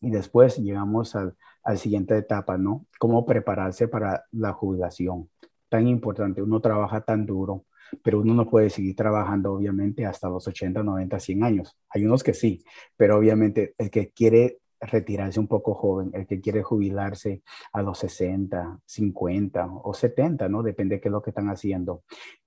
Y 0.00 0.10
después 0.10 0.56
llegamos 0.56 1.14
al, 1.14 1.36
a 1.64 1.76
siguiente 1.76 2.16
etapa, 2.16 2.58
¿no? 2.58 2.86
Cómo 2.98 3.24
prepararse 3.24 3.88
para 3.88 4.24
la 4.32 4.52
jubilación. 4.52 5.30
Tan 5.68 5.88
importante, 5.88 6.42
uno 6.42 6.60
trabaja 6.60 7.00
tan 7.00 7.26
duro, 7.26 7.64
pero 8.02 8.20
uno 8.20 8.34
no 8.34 8.48
puede 8.48 8.70
seguir 8.70 8.94
trabajando 8.94 9.54
obviamente 9.54 10.06
hasta 10.06 10.28
los 10.28 10.46
80, 10.46 10.82
90, 10.82 11.18
100 11.18 11.44
años. 11.44 11.76
Hay 11.88 12.04
unos 12.04 12.22
que 12.22 12.34
sí, 12.34 12.64
pero 12.96 13.16
obviamente 13.16 13.74
el 13.78 13.90
que 13.90 14.10
quiere 14.10 14.58
retirarse 14.80 15.40
un 15.40 15.48
poco 15.48 15.74
joven, 15.74 16.10
el 16.12 16.26
que 16.26 16.40
quiere 16.40 16.62
jubilarse 16.62 17.42
a 17.72 17.82
los 17.82 17.98
60, 17.98 18.80
50 18.84 19.66
o 19.82 19.94
70, 19.94 20.48
¿no? 20.48 20.62
Depende 20.62 20.96
de 20.96 21.00
qué 21.00 21.08
es 21.08 21.12
lo 21.12 21.22
que 21.22 21.30
están 21.30 21.48
haciendo. 21.48 22.02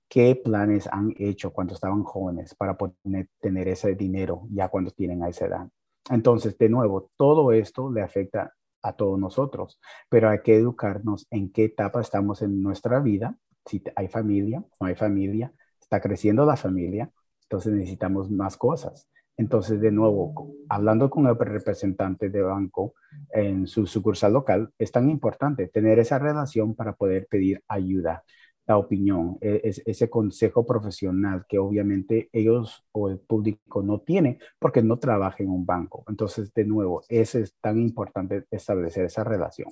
¿Qué 0.08 0.36
planes 0.36 0.88
han 0.90 1.12
hecho 1.18 1.52
cuando 1.52 1.74
estaban 1.74 2.02
jóvenes 2.02 2.54
para 2.54 2.76
poder 2.78 3.28
tener 3.40 3.68
ese 3.68 3.94
dinero 3.94 4.46
ya 4.50 4.68
cuando 4.68 4.90
tienen 4.90 5.22
a 5.22 5.28
esa 5.28 5.46
edad? 5.46 5.68
Entonces, 6.10 6.56
de 6.56 6.68
nuevo, 6.68 7.10
todo 7.16 7.52
esto 7.52 7.90
le 7.92 8.00
afecta 8.00 8.54
a 8.88 8.94
todos 8.94 9.18
nosotros, 9.18 9.80
pero 10.08 10.30
hay 10.30 10.40
que 10.42 10.56
educarnos 10.56 11.26
en 11.30 11.52
qué 11.52 11.64
etapa 11.64 12.00
estamos 12.00 12.42
en 12.42 12.62
nuestra 12.62 13.00
vida, 13.00 13.36
si 13.66 13.82
hay 13.96 14.08
familia, 14.08 14.64
no 14.80 14.86
hay 14.86 14.94
familia, 14.94 15.52
está 15.80 16.00
creciendo 16.00 16.44
la 16.44 16.56
familia, 16.56 17.10
entonces 17.42 17.72
necesitamos 17.72 18.30
más 18.30 18.56
cosas. 18.56 19.08
Entonces, 19.36 19.80
de 19.80 19.92
nuevo, 19.92 20.52
hablando 20.68 21.08
con 21.10 21.26
el 21.28 21.38
representante 21.38 22.28
de 22.28 22.42
banco 22.42 22.94
en 23.30 23.68
su 23.68 23.86
sucursal 23.86 24.32
local, 24.32 24.72
es 24.78 24.90
tan 24.90 25.08
importante 25.08 25.68
tener 25.68 26.00
esa 26.00 26.18
relación 26.18 26.74
para 26.74 26.94
poder 26.94 27.28
pedir 27.30 27.62
ayuda 27.68 28.24
la 28.68 28.76
opinión, 28.76 29.38
e, 29.40 29.62
es, 29.64 29.82
ese 29.86 30.08
consejo 30.08 30.64
profesional 30.64 31.46
que 31.48 31.58
obviamente 31.58 32.28
ellos 32.32 32.84
o 32.92 33.08
el 33.08 33.18
público 33.18 33.82
no 33.82 34.00
tiene 34.00 34.38
porque 34.58 34.82
no 34.82 34.98
trabaja 34.98 35.42
en 35.42 35.48
un 35.48 35.64
banco. 35.64 36.04
Entonces, 36.08 36.52
de 36.52 36.64
nuevo, 36.64 37.02
es 37.08 37.36
tan 37.60 37.80
importante 37.80 38.44
establecer 38.50 39.06
esa 39.06 39.24
relación. 39.24 39.70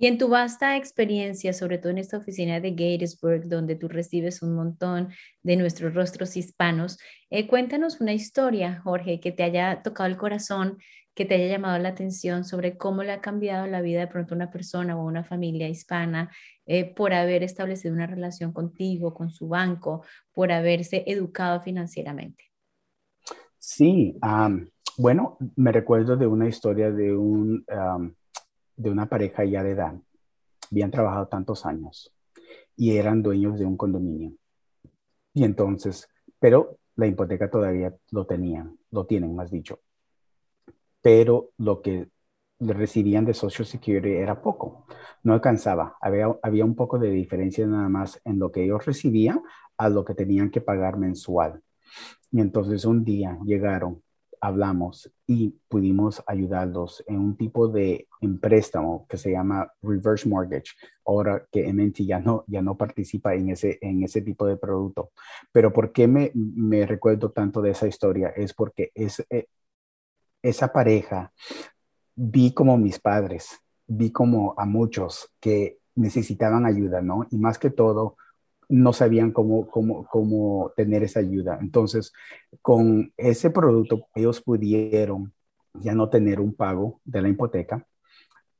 Y 0.00 0.06
en 0.06 0.16
tu 0.16 0.28
vasta 0.28 0.76
experiencia, 0.76 1.52
sobre 1.52 1.76
todo 1.76 1.90
en 1.90 1.98
esta 1.98 2.18
oficina 2.18 2.60
de 2.60 2.70
Gatesburg, 2.70 3.48
donde 3.48 3.74
tú 3.74 3.88
recibes 3.88 4.42
un 4.42 4.54
montón 4.54 5.08
de 5.42 5.56
nuestros 5.56 5.92
rostros 5.92 6.36
hispanos, 6.36 6.98
eh, 7.30 7.48
cuéntanos 7.48 8.00
una 8.00 8.14
historia, 8.14 8.80
Jorge, 8.84 9.18
que 9.18 9.32
te 9.32 9.42
haya 9.42 9.82
tocado 9.82 10.08
el 10.08 10.16
corazón 10.16 10.78
que 11.18 11.24
te 11.24 11.34
haya 11.34 11.48
llamado 11.48 11.76
la 11.80 11.88
atención 11.88 12.44
sobre 12.44 12.78
cómo 12.78 13.02
le 13.02 13.10
ha 13.10 13.20
cambiado 13.20 13.66
la 13.66 13.80
vida 13.80 13.98
de 13.98 14.06
pronto 14.06 14.34
a 14.34 14.36
una 14.36 14.52
persona 14.52 14.96
o 14.96 15.04
una 15.04 15.24
familia 15.24 15.68
hispana 15.68 16.30
eh, 16.64 16.94
por 16.94 17.12
haber 17.12 17.42
establecido 17.42 17.92
una 17.92 18.06
relación 18.06 18.52
contigo, 18.52 19.12
con 19.12 19.28
su 19.28 19.48
banco, 19.48 20.04
por 20.32 20.52
haberse 20.52 21.02
educado 21.08 21.60
financieramente? 21.60 22.44
Sí, 23.58 24.16
bueno, 24.96 25.38
me 25.56 25.72
recuerdo 25.72 26.16
de 26.16 26.28
una 26.28 26.46
historia 26.46 26.92
de, 26.92 27.12
un, 27.16 27.66
de 28.76 28.88
una 28.88 29.08
pareja 29.08 29.44
ya 29.44 29.64
de 29.64 29.72
edad. 29.72 29.94
Habían 30.70 30.92
trabajado 30.92 31.26
tantos 31.26 31.66
años 31.66 32.14
y 32.76 32.96
eran 32.96 33.24
dueños 33.24 33.58
de 33.58 33.66
un 33.66 33.76
condominio. 33.76 34.34
Y 35.34 35.42
entonces, 35.42 36.08
pero 36.38 36.78
la 36.94 37.08
hipoteca 37.08 37.50
todavía 37.50 37.92
lo 38.12 38.24
tenían, 38.24 38.78
lo 38.92 39.04
tienen, 39.04 39.34
más 39.34 39.50
dicho. 39.50 39.80
Pero 41.08 41.52
lo 41.56 41.80
que 41.80 42.10
recibían 42.60 43.24
de 43.24 43.32
Social 43.32 43.64
Security 43.66 44.10
era 44.10 44.42
poco, 44.42 44.84
no 45.22 45.32
alcanzaba. 45.32 45.96
Había, 46.02 46.26
había 46.42 46.66
un 46.66 46.74
poco 46.74 46.98
de 46.98 47.08
diferencia 47.08 47.66
nada 47.66 47.88
más 47.88 48.20
en 48.26 48.38
lo 48.38 48.52
que 48.52 48.62
ellos 48.64 48.84
recibían 48.84 49.40
a 49.78 49.88
lo 49.88 50.04
que 50.04 50.12
tenían 50.14 50.50
que 50.50 50.60
pagar 50.60 50.98
mensual. 50.98 51.62
Y 52.30 52.42
entonces 52.42 52.84
un 52.84 53.04
día 53.06 53.38
llegaron, 53.46 54.02
hablamos 54.42 55.10
y 55.26 55.56
pudimos 55.68 56.22
ayudarlos 56.26 57.02
en 57.06 57.20
un 57.20 57.38
tipo 57.38 57.68
de 57.68 58.06
préstamo 58.38 59.06
que 59.08 59.16
se 59.16 59.32
llama 59.32 59.72
reverse 59.80 60.28
mortgage. 60.28 60.72
Ahora 61.06 61.46
que 61.50 61.66
MNT 61.68 62.04
ya 62.04 62.20
no, 62.20 62.44
ya 62.48 62.60
no 62.60 62.76
participa 62.76 63.34
en 63.34 63.48
ese, 63.48 63.78
en 63.80 64.02
ese 64.02 64.20
tipo 64.20 64.46
de 64.46 64.58
producto. 64.58 65.12
Pero 65.52 65.72
¿por 65.72 65.90
qué 65.90 66.06
me, 66.06 66.32
me 66.34 66.84
recuerdo 66.84 67.30
tanto 67.30 67.62
de 67.62 67.70
esa 67.70 67.88
historia? 67.88 68.28
Es 68.36 68.52
porque 68.52 68.90
es, 68.94 69.24
eh, 69.30 69.46
esa 70.42 70.72
pareja 70.72 71.32
vi 72.14 72.52
como 72.52 72.76
mis 72.76 72.98
padres, 72.98 73.60
vi 73.86 74.10
como 74.10 74.54
a 74.58 74.64
muchos 74.64 75.30
que 75.40 75.78
necesitaban 75.94 76.66
ayuda, 76.66 77.00
¿no? 77.00 77.26
Y 77.30 77.38
más 77.38 77.58
que 77.58 77.70
todo, 77.70 78.16
no 78.68 78.92
sabían 78.92 79.32
cómo, 79.32 79.66
cómo, 79.68 80.06
cómo 80.06 80.72
tener 80.76 81.02
esa 81.02 81.20
ayuda. 81.20 81.58
Entonces, 81.60 82.12
con 82.60 83.12
ese 83.16 83.50
producto, 83.50 84.06
ellos 84.14 84.40
pudieron 84.40 85.32
ya 85.74 85.94
no 85.94 86.08
tener 86.08 86.40
un 86.40 86.54
pago 86.54 87.00
de 87.04 87.22
la 87.22 87.28
hipoteca 87.28 87.86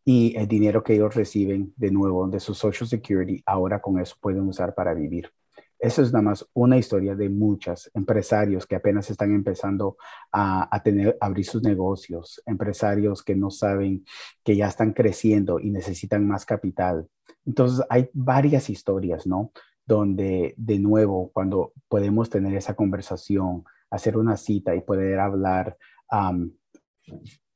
y 0.04 0.34
el 0.36 0.48
dinero 0.48 0.82
que 0.82 0.94
ellos 0.94 1.14
reciben 1.14 1.74
de 1.76 1.90
nuevo 1.90 2.26
de 2.28 2.40
su 2.40 2.54
Social 2.54 2.88
Security, 2.88 3.42
ahora 3.44 3.80
con 3.80 3.98
eso 3.98 4.16
pueden 4.20 4.48
usar 4.48 4.74
para 4.74 4.94
vivir. 4.94 5.30
Eso 5.78 6.02
es 6.02 6.12
nada 6.12 6.22
más 6.22 6.46
una 6.54 6.76
historia 6.76 7.14
de 7.14 7.28
muchos 7.28 7.90
empresarios 7.94 8.66
que 8.66 8.76
apenas 8.76 9.10
están 9.10 9.32
empezando 9.32 9.96
a, 10.32 10.74
a, 10.74 10.82
tener, 10.82 11.16
abrir 11.20 11.44
sus 11.44 11.62
negocios, 11.62 12.42
empresarios 12.46 13.22
que 13.22 13.36
no 13.36 13.50
saben 13.50 14.04
que 14.42 14.56
ya 14.56 14.66
están 14.66 14.92
creciendo 14.92 15.60
y 15.60 15.70
necesitan 15.70 16.26
más 16.26 16.44
capital. 16.44 17.08
Entonces, 17.46 17.84
hay 17.88 18.10
varias 18.12 18.68
historias, 18.70 19.26
¿no? 19.26 19.52
donde 19.88 20.54
de 20.58 20.78
nuevo, 20.78 21.30
cuando 21.32 21.72
podemos 21.88 22.28
tener 22.28 22.54
esa 22.54 22.74
conversación, 22.74 23.64
hacer 23.90 24.18
una 24.18 24.36
cita 24.36 24.76
y 24.76 24.82
poder 24.82 25.18
hablar, 25.18 25.78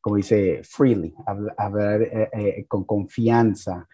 como 0.00 0.16
dice, 0.16 0.62
freely, 0.64 1.14
hablar, 1.58 2.02
eh, 2.02 2.30
eh, 2.32 2.64
con 2.66 2.84
confianza, 2.84 3.86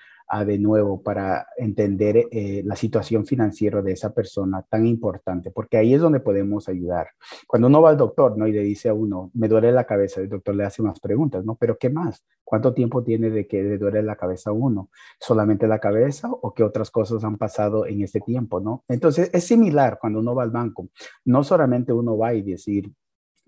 de 0.45 0.59
nuevo 0.59 1.03
para 1.03 1.47
entender 1.57 2.29
eh, 2.31 2.63
la 2.65 2.77
situación 2.77 3.27
financiera 3.27 3.81
de 3.83 3.93
esa 3.93 4.13
persona 4.13 4.63
tan 4.63 4.87
importante, 4.87 5.51
porque 5.51 5.79
ahí 5.79 5.95
es 5.95 6.01
donde 6.01 6.21
podemos 6.21 6.69
ayudar. 6.69 7.09
Cuando 7.47 7.69
uno 7.69 7.81
va 7.81 7.91
al 7.91 7.97
doctor, 7.97 8.37
¿no? 8.37 8.47
Y 8.47 8.53
le 8.53 8.63
dice 8.63 8.91
a 8.91 8.95
uno, 8.95 9.31
me 9.35 9.49
duele 9.49 9.73
la 9.73 9.85
cabeza, 9.85 10.21
el 10.21 10.29
doctor 10.29 10.55
le 10.55 10.65
hace 10.65 10.83
más 10.83 11.01
preguntas, 11.01 11.45
¿no? 11.45 11.55
Pero 11.55 11.79
¿qué 11.79 11.89
más? 11.89 12.25
¿Cuánto 12.45 12.75
tiempo 12.75 13.03
tiene 13.03 13.31
de 13.31 13.47
que 13.47 13.63
le 13.63 13.79
duele 13.79 14.03
la 14.03 14.17
cabeza 14.17 14.51
a 14.51 14.53
uno? 14.53 14.91
¿Solamente 15.19 15.67
la 15.67 15.79
cabeza 15.79 16.29
o 16.31 16.53
qué 16.53 16.63
otras 16.63 16.91
cosas 16.91 17.25
han 17.25 17.39
pasado 17.39 17.87
en 17.87 18.03
este 18.03 18.21
tiempo, 18.21 18.61
¿no? 18.61 18.85
Entonces 18.89 19.31
es 19.33 19.45
similar 19.45 19.99
cuando 20.01 20.21
uno 20.21 20.35
va 20.35 20.43
al 20.43 20.51
banco. 20.51 20.89
No 21.25 21.43
solamente 21.43 21.93
uno 21.93 22.17
va 22.17 22.35
y 22.35 22.43
decir, 22.43 22.93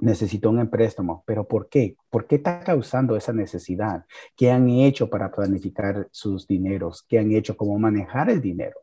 necesito 0.01 0.51
un 0.51 0.69
préstamo, 0.69 1.23
pero 1.27 1.47
¿por 1.47 1.69
qué? 1.69 1.97
¿Por 2.11 2.27
qué 2.27 2.37
está 2.37 2.61
causando 2.61 3.17
esa 3.17 3.33
necesidad? 3.33 4.05
¿Qué 4.37 4.51
han 4.51 4.69
hecho 4.69 5.09
para 5.09 5.31
planificar 5.31 6.09
sus 6.11 6.47
dineros? 6.47 7.05
¿Qué 7.09 7.19
han 7.19 7.33
hecho? 7.33 7.57
¿Cómo 7.57 7.79
manejar 7.79 8.31
el 8.31 8.41
dinero? 8.41 8.77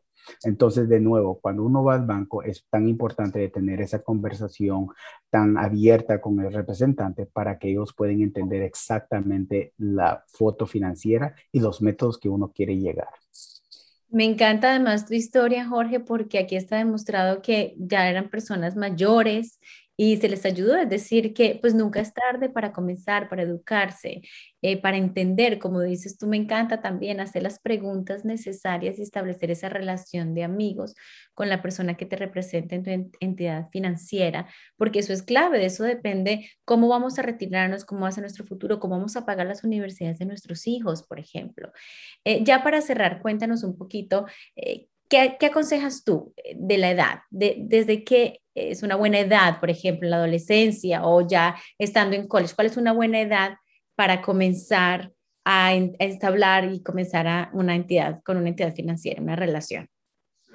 Entonces, 0.44 0.88
de 0.88 1.00
nuevo, 1.00 1.40
cuando 1.40 1.64
uno 1.64 1.82
va 1.82 1.94
al 1.94 2.06
banco, 2.06 2.42
es 2.42 2.66
tan 2.68 2.88
importante 2.88 3.48
tener 3.48 3.80
esa 3.80 4.02
conversación 4.02 4.88
tan 5.30 5.56
abierta 5.56 6.20
con 6.20 6.40
el 6.40 6.52
representante 6.52 7.26
para 7.26 7.58
que 7.58 7.70
ellos 7.70 7.94
puedan 7.94 8.20
entender 8.20 8.62
exactamente 8.62 9.72
la 9.78 10.24
foto 10.26 10.66
financiera 10.66 11.34
y 11.52 11.60
los 11.60 11.80
métodos 11.82 12.18
que 12.18 12.28
uno 12.28 12.52
quiere 12.52 12.76
llegar. 12.76 13.08
Me 14.10 14.24
encanta 14.24 14.70
además 14.70 15.06
tu 15.06 15.14
historia, 15.14 15.66
Jorge, 15.66 16.00
porque 16.00 16.38
aquí 16.38 16.56
está 16.56 16.76
demostrado 16.76 17.42
que 17.42 17.74
ya 17.78 18.08
eran 18.08 18.30
personas 18.30 18.74
mayores 18.74 19.58
y 20.00 20.16
se 20.18 20.28
les 20.28 20.44
ayudó, 20.46 20.76
es 20.76 20.88
decir, 20.88 21.34
que 21.34 21.58
pues 21.60 21.74
nunca 21.74 22.00
es 22.00 22.14
tarde 22.14 22.48
para 22.48 22.72
comenzar, 22.72 23.28
para 23.28 23.42
educarse, 23.42 24.22
eh, 24.62 24.80
para 24.80 24.96
entender, 24.96 25.58
como 25.58 25.80
dices 25.80 26.16
tú, 26.16 26.28
me 26.28 26.36
encanta 26.36 26.80
también 26.80 27.18
hacer 27.18 27.42
las 27.42 27.58
preguntas 27.58 28.24
necesarias 28.24 29.00
y 29.00 29.02
establecer 29.02 29.50
esa 29.50 29.68
relación 29.68 30.34
de 30.34 30.44
amigos 30.44 30.94
con 31.34 31.48
la 31.48 31.62
persona 31.62 31.96
que 31.96 32.06
te 32.06 32.14
representa 32.14 32.76
en 32.76 33.10
tu 33.10 33.18
entidad 33.18 33.70
financiera, 33.72 34.46
porque 34.76 35.00
eso 35.00 35.12
es 35.12 35.24
clave, 35.24 35.58
de 35.58 35.66
eso 35.66 35.82
depende 35.82 36.48
cómo 36.64 36.86
vamos 36.86 37.18
a 37.18 37.22
retirarnos, 37.22 37.84
cómo 37.84 38.02
va 38.02 38.08
a 38.08 38.12
ser 38.12 38.22
nuestro 38.22 38.46
futuro, 38.46 38.78
cómo 38.78 38.96
vamos 38.96 39.16
a 39.16 39.26
pagar 39.26 39.48
las 39.48 39.64
universidades 39.64 40.20
de 40.20 40.26
nuestros 40.26 40.68
hijos, 40.68 41.02
por 41.02 41.18
ejemplo. 41.18 41.72
Eh, 42.24 42.44
ya 42.44 42.62
para 42.62 42.80
cerrar, 42.82 43.20
cuéntanos 43.20 43.64
un 43.64 43.76
poquito. 43.76 44.26
Eh, 44.54 44.86
¿Qué, 45.08 45.38
aconsejas 45.46 46.04
tú 46.04 46.34
de 46.54 46.78
la 46.78 46.90
edad? 46.90 47.20
De, 47.30 47.56
¿Desde 47.60 48.04
qué 48.04 48.40
es 48.54 48.82
una 48.82 48.96
buena 48.96 49.20
edad, 49.20 49.60
por 49.60 49.70
ejemplo, 49.70 50.06
en 50.06 50.10
la 50.10 50.16
adolescencia 50.18 51.04
o 51.06 51.26
ya 51.26 51.56
estando 51.78 52.16
en 52.16 52.28
college? 52.28 52.54
¿Cuál 52.54 52.66
es 52.66 52.76
una 52.76 52.92
buena 52.92 53.20
edad 53.20 53.56
para 53.96 54.20
comenzar 54.20 55.12
a, 55.44 55.72
establecer 55.74 56.72
y 56.72 56.82
comenzar 56.82 57.26
a 57.26 57.50
una 57.54 57.74
entidad 57.74 58.20
con 58.22 58.36
una 58.36 58.50
entidad 58.50 58.74
financiera, 58.74 59.22
una 59.22 59.36
relación? 59.36 59.88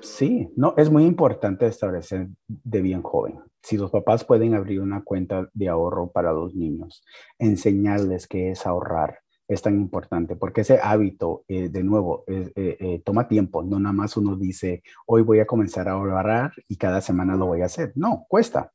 Sí, 0.02 0.50
no, 0.56 0.76
es 0.78 0.92
muy 0.92 1.06
importante 1.06 1.66
establecer 1.66 2.28
de 2.48 2.82
bien 2.82 3.02
joven. 3.02 3.40
Si 3.62 3.78
los 3.78 3.90
papás 3.90 4.26
pueden 4.26 4.54
abrir 4.54 4.82
una 4.82 5.02
cuenta 5.02 5.50
de 5.54 5.70
ahorro 5.70 6.12
para 6.12 6.34
los 6.34 6.54
niños, 6.54 7.04
enseñarles 7.40 8.28
qué 8.28 8.52
es 8.52 8.68
ahorrar, 8.68 9.23
es 9.48 9.62
tan 9.62 9.76
importante, 9.76 10.36
porque 10.36 10.62
ese 10.62 10.80
hábito, 10.82 11.44
eh, 11.48 11.70
de 11.70 11.84
nuevo, 11.84 12.24
eh, 12.28 12.52
eh, 12.56 13.02
toma 13.04 13.28
tiempo, 13.28 13.64
no 13.64 13.80
nada 13.80 13.94
más 13.94 14.16
uno 14.18 14.36
dice, 14.36 14.84
hoy 15.06 15.22
voy 15.22 15.40
a 15.40 15.46
comenzar 15.46 15.88
a 15.88 15.94
ahorrar 15.94 16.54
y 16.68 16.78
cada 16.78 17.02
semana 17.02 17.36
lo 17.36 17.48
voy 17.48 17.62
a 17.62 17.66
hacer. 17.66 17.92
No, 17.96 18.26
cuesta. 18.28 18.72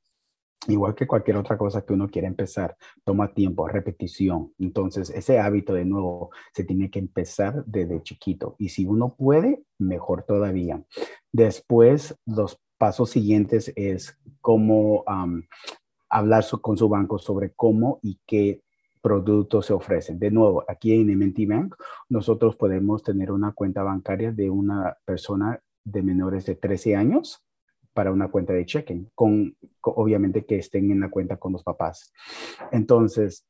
Igual 0.66 0.94
que 0.94 1.06
cualquier 1.06 1.36
otra 1.36 1.56
cosa 1.56 1.82
que 1.82 1.92
uno 1.92 2.08
quiera 2.08 2.28
empezar, 2.28 2.76
toma 3.04 3.32
tiempo, 3.32 3.68
repetición. 3.68 4.52
Entonces, 4.58 5.08
ese 5.10 5.38
hábito 5.38 5.72
de 5.72 5.84
nuevo 5.84 6.30
se 6.52 6.64
tiene 6.64 6.90
que 6.90 6.98
empezar 6.98 7.64
desde 7.64 8.02
chiquito. 8.02 8.56
Y 8.58 8.70
si 8.70 8.84
uno 8.84 9.14
puede, 9.14 9.62
mejor 9.78 10.24
todavía. 10.24 10.82
Después, 11.32 12.18
los 12.26 12.60
pasos 12.76 13.10
siguientes 13.10 13.72
es 13.76 14.18
cómo 14.40 15.04
hablar 16.10 16.44
con 16.60 16.76
su 16.76 16.88
banco 16.88 17.18
sobre 17.18 17.52
cómo 17.54 18.00
y 18.02 18.18
qué 18.26 18.60
productos 19.00 19.66
se 19.66 19.72
ofrecen. 19.72 20.18
De 20.18 20.30
nuevo, 20.30 20.64
aquí 20.68 20.92
en 20.92 21.10
MNT 21.10 21.46
Bank, 21.46 21.74
nosotros 22.08 22.56
podemos 22.56 23.02
tener 23.02 23.30
una 23.30 23.52
cuenta 23.52 23.82
bancaria 23.82 24.32
de 24.32 24.50
una 24.50 24.96
persona 25.04 25.60
de 25.84 26.02
menores 26.02 26.46
de 26.46 26.56
13 26.56 26.96
años 26.96 27.42
para 27.92 28.12
una 28.12 28.28
cuenta 28.28 28.52
de 28.52 28.64
checking, 28.64 29.10
con, 29.14 29.56
obviamente 29.80 30.44
que 30.44 30.58
estén 30.58 30.90
en 30.90 31.00
la 31.00 31.10
cuenta 31.10 31.36
con 31.36 31.52
los 31.52 31.64
papás. 31.64 32.12
Entonces, 32.70 33.44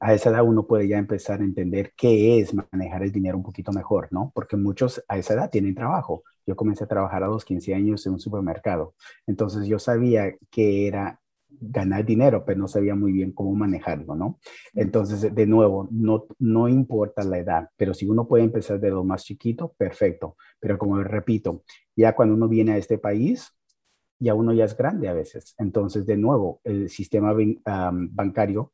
a 0.00 0.14
esa 0.14 0.30
edad 0.30 0.44
uno 0.44 0.66
puede 0.66 0.88
ya 0.88 0.98
empezar 0.98 1.40
a 1.40 1.44
entender 1.44 1.92
qué 1.96 2.38
es 2.38 2.54
manejar 2.54 3.02
el 3.02 3.12
dinero 3.12 3.36
un 3.36 3.42
poquito 3.42 3.72
mejor, 3.72 4.08
¿no? 4.10 4.32
Porque 4.34 4.56
muchos 4.56 5.02
a 5.08 5.18
esa 5.18 5.34
edad 5.34 5.50
tienen 5.50 5.74
trabajo. 5.74 6.22
Yo 6.46 6.56
comencé 6.56 6.84
a 6.84 6.88
trabajar 6.88 7.22
a 7.22 7.28
los 7.28 7.44
15 7.44 7.74
años 7.74 8.06
en 8.06 8.14
un 8.14 8.18
supermercado. 8.18 8.94
Entonces 9.26 9.66
yo 9.66 9.78
sabía 9.78 10.34
que 10.50 10.86
era 10.86 11.20
ganar 11.60 12.04
dinero, 12.04 12.44
pero 12.44 12.60
no 12.60 12.68
sabía 12.68 12.94
muy 12.94 13.12
bien 13.12 13.32
cómo 13.32 13.54
manejarlo, 13.54 14.14
¿no? 14.14 14.38
Entonces, 14.74 15.34
de 15.34 15.46
nuevo, 15.46 15.88
no, 15.90 16.26
no 16.38 16.68
importa 16.68 17.24
la 17.24 17.38
edad, 17.38 17.68
pero 17.76 17.94
si 17.94 18.06
uno 18.06 18.26
puede 18.26 18.44
empezar 18.44 18.80
de 18.80 18.90
lo 18.90 19.04
más 19.04 19.24
chiquito, 19.24 19.74
perfecto. 19.76 20.36
Pero 20.60 20.78
como 20.78 21.02
repito, 21.02 21.62
ya 21.96 22.14
cuando 22.14 22.34
uno 22.34 22.48
viene 22.48 22.72
a 22.72 22.76
este 22.76 22.98
país, 22.98 23.52
ya 24.18 24.34
uno 24.34 24.52
ya 24.52 24.64
es 24.64 24.76
grande 24.76 25.08
a 25.08 25.12
veces. 25.12 25.54
Entonces, 25.58 26.06
de 26.06 26.16
nuevo, 26.16 26.60
el 26.64 26.88
sistema 26.88 27.34
bancario 27.64 28.72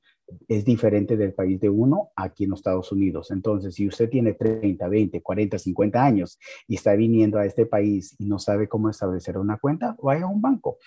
es 0.48 0.64
diferente 0.64 1.16
del 1.16 1.32
país 1.32 1.60
de 1.60 1.68
uno 1.68 2.10
aquí 2.14 2.44
en 2.44 2.50
los 2.50 2.60
Estados 2.60 2.92
Unidos. 2.92 3.30
Entonces, 3.30 3.74
si 3.74 3.88
usted 3.88 4.08
tiene 4.08 4.34
30, 4.34 4.86
20, 4.86 5.22
40, 5.22 5.58
50 5.58 6.04
años 6.04 6.38
y 6.68 6.76
está 6.76 6.94
viniendo 6.94 7.38
a 7.38 7.46
este 7.46 7.66
país 7.66 8.14
y 8.18 8.26
no 8.26 8.38
sabe 8.38 8.68
cómo 8.68 8.90
establecer 8.90 9.38
una 9.38 9.58
cuenta, 9.58 9.96
vaya 10.02 10.24
a 10.24 10.28
un 10.28 10.40
banco 10.40 10.78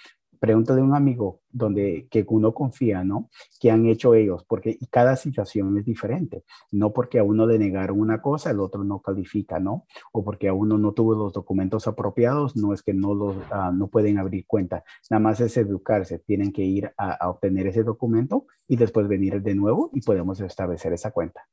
Pregunta 0.43 0.75
de 0.75 0.81
un 0.81 0.93
amigo 0.93 1.39
donde 1.49 2.09
que 2.11 2.25
uno 2.27 2.53
confía, 2.53 3.05
¿no? 3.05 3.29
¿Qué 3.61 3.71
han 3.71 3.85
hecho 3.85 4.13
ellos? 4.13 4.43
Porque 4.45 4.77
cada 4.91 5.15
situación 5.15 5.77
es 5.77 5.85
diferente. 5.85 6.43
No 6.69 6.91
porque 6.91 7.17
a 7.17 7.23
uno 7.23 7.47
le 7.47 7.57
negaron 7.57 7.97
una 7.97 8.21
cosa, 8.21 8.51
el 8.51 8.59
otro 8.59 8.83
no 8.83 8.99
califica, 9.01 9.61
¿no? 9.61 9.85
O 10.11 10.21
porque 10.21 10.49
a 10.49 10.53
uno 10.53 10.77
no 10.77 10.91
tuvo 10.91 11.15
los 11.15 11.31
documentos 11.31 11.87
apropiados, 11.87 12.57
no 12.57 12.73
es 12.73 12.83
que 12.83 12.93
no 12.93 13.13
los 13.13 13.37
ah, 13.51 13.71
no 13.73 13.87
pueden 13.87 14.17
abrir 14.17 14.45
cuenta. 14.45 14.83
Nada 15.09 15.21
más 15.21 15.39
es 15.39 15.55
educarse. 15.55 16.19
Tienen 16.19 16.51
que 16.51 16.63
ir 16.63 16.91
a 16.97 17.29
obtener 17.29 17.67
ese 17.67 17.83
documento 17.83 18.45
y 18.67 18.75
después 18.75 19.07
venir 19.07 19.41
de 19.41 19.55
nuevo 19.55 19.91
y 19.93 20.01
podemos 20.01 20.41
establecer 20.41 20.91
esa 20.91 21.11
cuenta. 21.11 21.47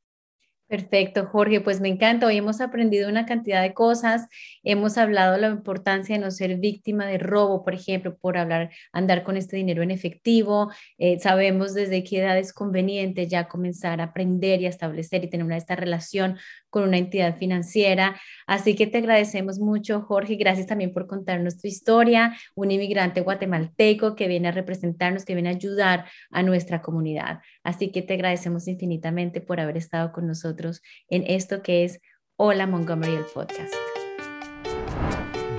Perfecto, 0.70 1.26
Jorge. 1.26 1.60
Pues 1.60 1.80
me 1.80 1.88
encanta. 1.88 2.26
Hoy 2.26 2.36
hemos 2.36 2.60
aprendido 2.60 3.08
una 3.08 3.26
cantidad 3.26 3.60
de 3.60 3.74
cosas. 3.74 4.28
Hemos 4.62 4.98
hablado 4.98 5.32
de 5.32 5.40
la 5.40 5.48
importancia 5.48 6.14
de 6.14 6.22
no 6.22 6.30
ser 6.30 6.58
víctima 6.58 7.06
de 7.08 7.18
robo, 7.18 7.64
por 7.64 7.74
ejemplo, 7.74 8.16
por 8.16 8.38
hablar, 8.38 8.70
andar 8.92 9.24
con 9.24 9.36
este 9.36 9.56
dinero 9.56 9.82
en 9.82 9.90
efectivo. 9.90 10.70
Eh, 10.96 11.18
sabemos 11.18 11.74
desde 11.74 12.04
qué 12.04 12.20
edad 12.20 12.38
es 12.38 12.52
conveniente 12.52 13.26
ya 13.26 13.48
comenzar 13.48 14.00
a 14.00 14.04
aprender 14.04 14.60
y 14.60 14.66
a 14.66 14.68
establecer 14.68 15.24
y 15.24 15.28
tener 15.28 15.44
una 15.44 15.56
esta 15.56 15.74
relación 15.74 16.38
con 16.70 16.84
una 16.84 16.96
entidad 16.98 17.36
financiera. 17.36 18.18
Así 18.46 18.74
que 18.74 18.86
te 18.86 18.98
agradecemos 18.98 19.58
mucho, 19.58 20.02
Jorge. 20.02 20.36
Gracias 20.36 20.66
también 20.66 20.92
por 20.92 21.06
contarnos 21.06 21.58
tu 21.58 21.66
historia. 21.68 22.36
Un 22.54 22.70
inmigrante 22.70 23.20
guatemalteco 23.20 24.16
que 24.16 24.28
viene 24.28 24.48
a 24.48 24.52
representarnos, 24.52 25.24
que 25.24 25.34
viene 25.34 25.50
a 25.50 25.52
ayudar 25.52 26.06
a 26.30 26.42
nuestra 26.42 26.80
comunidad. 26.80 27.40
Así 27.62 27.90
que 27.90 28.02
te 28.02 28.14
agradecemos 28.14 28.68
infinitamente 28.68 29.40
por 29.40 29.60
haber 29.60 29.76
estado 29.76 30.12
con 30.12 30.26
nosotros 30.26 30.80
en 31.08 31.24
esto 31.26 31.62
que 31.62 31.84
es 31.84 32.00
Hola 32.36 32.66
Montgomery, 32.66 33.14
el 33.14 33.24
podcast. 33.34 33.74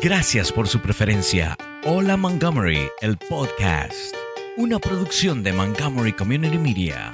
Gracias 0.02 0.52
por 0.52 0.68
su 0.68 0.82
preferencia. 0.82 1.56
Hola 1.86 2.18
Montgomery, 2.18 2.90
el 3.02 3.18
podcast. 3.18 4.16
Una 4.58 4.80
producción 4.80 5.44
de 5.44 5.54
Montgomery 5.54 6.14
Community 6.14 6.58
Media. 6.58 7.12